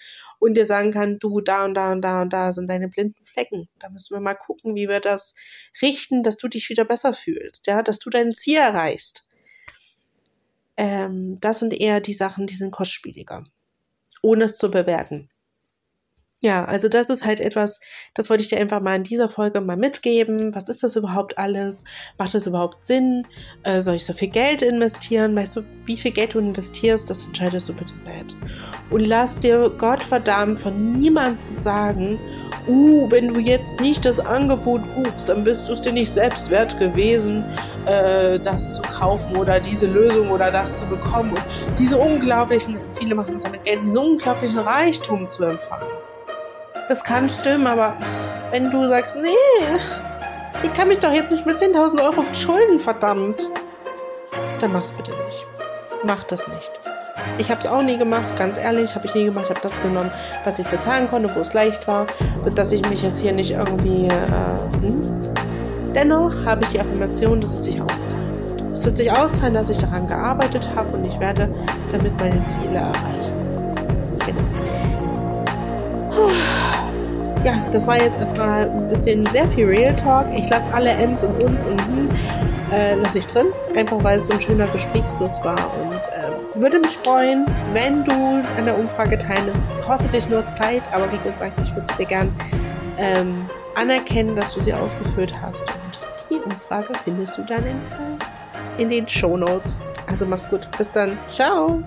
und 0.44 0.58
dir 0.58 0.66
sagen 0.66 0.90
kann, 0.90 1.18
du, 1.18 1.40
da 1.40 1.64
und 1.64 1.72
da 1.72 1.90
und 1.92 2.02
da 2.02 2.20
und 2.20 2.30
da 2.30 2.52
sind 2.52 2.68
deine 2.68 2.88
blinden 2.88 3.24
Flecken. 3.24 3.66
Da 3.78 3.88
müssen 3.88 4.14
wir 4.14 4.20
mal 4.20 4.34
gucken, 4.34 4.74
wie 4.74 4.88
wir 4.90 5.00
das 5.00 5.34
richten, 5.80 6.22
dass 6.22 6.36
du 6.36 6.48
dich 6.48 6.68
wieder 6.68 6.84
besser 6.84 7.14
fühlst, 7.14 7.66
ja, 7.66 7.82
dass 7.82 7.98
du 7.98 8.10
dein 8.10 8.30
Ziel 8.30 8.58
erreichst. 8.58 9.26
Ähm, 10.76 11.38
das 11.40 11.60
sind 11.60 11.72
eher 11.72 12.02
die 12.02 12.12
Sachen, 12.12 12.46
die 12.46 12.56
sind 12.56 12.72
kostspieliger, 12.72 13.44
ohne 14.20 14.44
es 14.44 14.58
zu 14.58 14.70
bewerten. 14.70 15.30
Ja, 16.44 16.66
also 16.66 16.90
das 16.90 17.08
ist 17.08 17.24
halt 17.24 17.40
etwas, 17.40 17.80
das 18.12 18.28
wollte 18.28 18.42
ich 18.42 18.50
dir 18.50 18.58
einfach 18.58 18.82
mal 18.82 18.96
in 18.96 19.02
dieser 19.02 19.30
Folge 19.30 19.62
mal 19.62 19.78
mitgeben. 19.78 20.54
Was 20.54 20.68
ist 20.68 20.82
das 20.82 20.94
überhaupt 20.94 21.38
alles? 21.38 21.84
Macht 22.18 22.34
das 22.34 22.46
überhaupt 22.46 22.84
Sinn? 22.84 23.26
Äh, 23.62 23.80
soll 23.80 23.94
ich 23.94 24.04
so 24.04 24.12
viel 24.12 24.28
Geld 24.28 24.60
investieren? 24.60 25.34
Weißt 25.34 25.56
du, 25.56 25.62
wie 25.86 25.96
viel 25.96 26.10
Geld 26.10 26.34
du 26.34 26.40
investierst, 26.40 27.08
das 27.08 27.24
entscheidest 27.24 27.70
du 27.70 27.72
bitte 27.72 27.98
selbst. 27.98 28.38
Und 28.90 29.06
lass 29.06 29.40
dir 29.40 29.70
Gottverdammt 29.70 30.58
von 30.58 30.98
niemandem 30.98 31.56
sagen, 31.56 32.18
uh, 32.68 33.10
wenn 33.10 33.32
du 33.32 33.40
jetzt 33.40 33.80
nicht 33.80 34.04
das 34.04 34.20
Angebot 34.20 34.82
buchst, 34.94 35.30
dann 35.30 35.44
bist 35.44 35.70
du 35.70 35.72
es 35.72 35.80
dir 35.80 35.92
nicht 35.92 36.12
selbst 36.12 36.50
wert 36.50 36.78
gewesen, 36.78 37.42
äh, 37.86 38.38
das 38.38 38.74
zu 38.74 38.82
kaufen 38.82 39.34
oder 39.36 39.60
diese 39.60 39.86
Lösung 39.86 40.30
oder 40.30 40.50
das 40.50 40.80
zu 40.80 40.86
bekommen 40.88 41.30
und 41.30 41.78
diese 41.78 41.96
unglaublichen, 41.96 42.78
viele 42.92 43.14
machen 43.14 43.36
es 43.36 43.44
ja 43.44 43.48
mit 43.48 43.64
Geld, 43.64 43.80
diesen 43.80 43.96
unglaublichen 43.96 44.58
Reichtum 44.58 45.26
zu 45.26 45.44
empfangen. 45.44 45.88
Das 46.88 47.02
kann 47.02 47.28
stimmen, 47.30 47.66
aber 47.66 47.96
wenn 48.50 48.70
du 48.70 48.86
sagst, 48.86 49.16
nee, 49.16 49.28
ich 50.62 50.72
kann 50.74 50.88
mich 50.88 50.98
doch 50.98 51.12
jetzt 51.12 51.30
nicht 51.30 51.46
mit 51.46 51.58
10.000 51.58 52.02
Euro 52.02 52.22
verschulden, 52.22 52.78
verdammt, 52.78 53.50
dann 54.60 54.72
mach's 54.72 54.92
bitte 54.92 55.12
nicht. 55.12 55.46
Mach 56.04 56.24
das 56.24 56.46
nicht. 56.48 56.70
Ich 57.38 57.50
habe 57.50 57.60
es 57.60 57.66
auch 57.66 57.82
nie 57.82 57.96
gemacht, 57.96 58.36
ganz 58.36 58.58
ehrlich, 58.58 58.94
habe 58.94 59.06
ich 59.06 59.14
nie 59.14 59.24
gemacht. 59.24 59.46
Ich 59.48 59.50
habe 59.50 59.66
das 59.66 59.80
genommen, 59.80 60.10
was 60.44 60.58
ich 60.58 60.66
bezahlen 60.66 61.08
konnte, 61.08 61.34
wo 61.34 61.40
es 61.40 61.54
leicht 61.54 61.88
war, 61.88 62.06
dass 62.54 62.70
ich 62.70 62.86
mich 62.88 63.02
jetzt 63.02 63.20
hier 63.20 63.32
nicht 63.32 63.52
irgendwie. 63.52 64.06
Äh, 64.06 64.82
hm. 64.82 65.22
Dennoch 65.94 66.32
habe 66.44 66.64
ich 66.64 66.70
die 66.70 66.80
Affirmation, 66.80 67.40
dass 67.40 67.54
es 67.54 67.64
sich 67.64 67.80
auszahlen 67.80 68.58
wird. 68.58 68.72
Es 68.72 68.84
wird 68.84 68.96
sich 68.96 69.10
auszahlen, 69.10 69.54
dass 69.54 69.68
ich 69.70 69.78
daran 69.78 70.06
gearbeitet 70.06 70.68
habe 70.74 70.96
und 70.96 71.04
ich 71.04 71.18
werde 71.18 71.48
damit 71.92 72.16
meine 72.18 72.44
Ziele 72.46 72.78
erreichen. 72.78 73.36
Genau. 74.26 74.44
Ja, 77.44 77.62
das 77.70 77.86
war 77.86 78.00
jetzt 78.00 78.18
erstmal 78.18 78.70
ein 78.70 78.88
bisschen 78.88 79.26
sehr 79.26 79.46
viel 79.48 79.66
Real 79.66 79.94
Talk. 79.94 80.26
Ich 80.34 80.48
lasse 80.48 80.64
alle 80.72 80.90
M's 80.90 81.24
und 81.24 81.44
uns 81.44 81.66
und 81.66 81.78
hm, 81.78 82.08
äh, 82.72 82.94
lasse 82.94 83.18
ich 83.18 83.26
drin, 83.26 83.48
einfach 83.76 84.02
weil 84.02 84.18
es 84.18 84.26
so 84.28 84.32
ein 84.32 84.40
schöner 84.40 84.66
Gesprächsfluss 84.68 85.44
war 85.44 85.58
und 85.82 85.94
äh, 85.94 86.60
würde 86.62 86.78
mich 86.78 86.92
freuen, 86.92 87.44
wenn 87.74 88.02
du 88.02 88.12
an 88.56 88.64
der 88.64 88.78
Umfrage 88.78 89.18
teilnimmst. 89.18 89.66
Kostet 89.84 90.14
dich 90.14 90.28
nur 90.30 90.46
Zeit, 90.46 90.82
aber 90.92 91.12
wie 91.12 91.18
gesagt, 91.18 91.58
ich 91.62 91.70
würde 91.74 91.86
es 91.90 91.96
dir 91.96 92.06
gern 92.06 92.34
ähm, 92.96 93.46
anerkennen, 93.74 94.34
dass 94.34 94.54
du 94.54 94.62
sie 94.62 94.72
ausgeführt 94.72 95.34
hast 95.42 95.64
und 95.68 96.00
die 96.30 96.36
Umfrage 96.36 96.94
findest 97.04 97.36
du 97.36 97.42
dann 97.42 97.66
in, 97.66 97.78
in 98.78 98.88
den 98.88 99.06
Show 99.06 99.36
Notes. 99.36 99.82
Also 100.10 100.24
mach's 100.24 100.48
gut. 100.48 100.66
Bis 100.78 100.90
dann. 100.90 101.18
Ciao. 101.28 101.82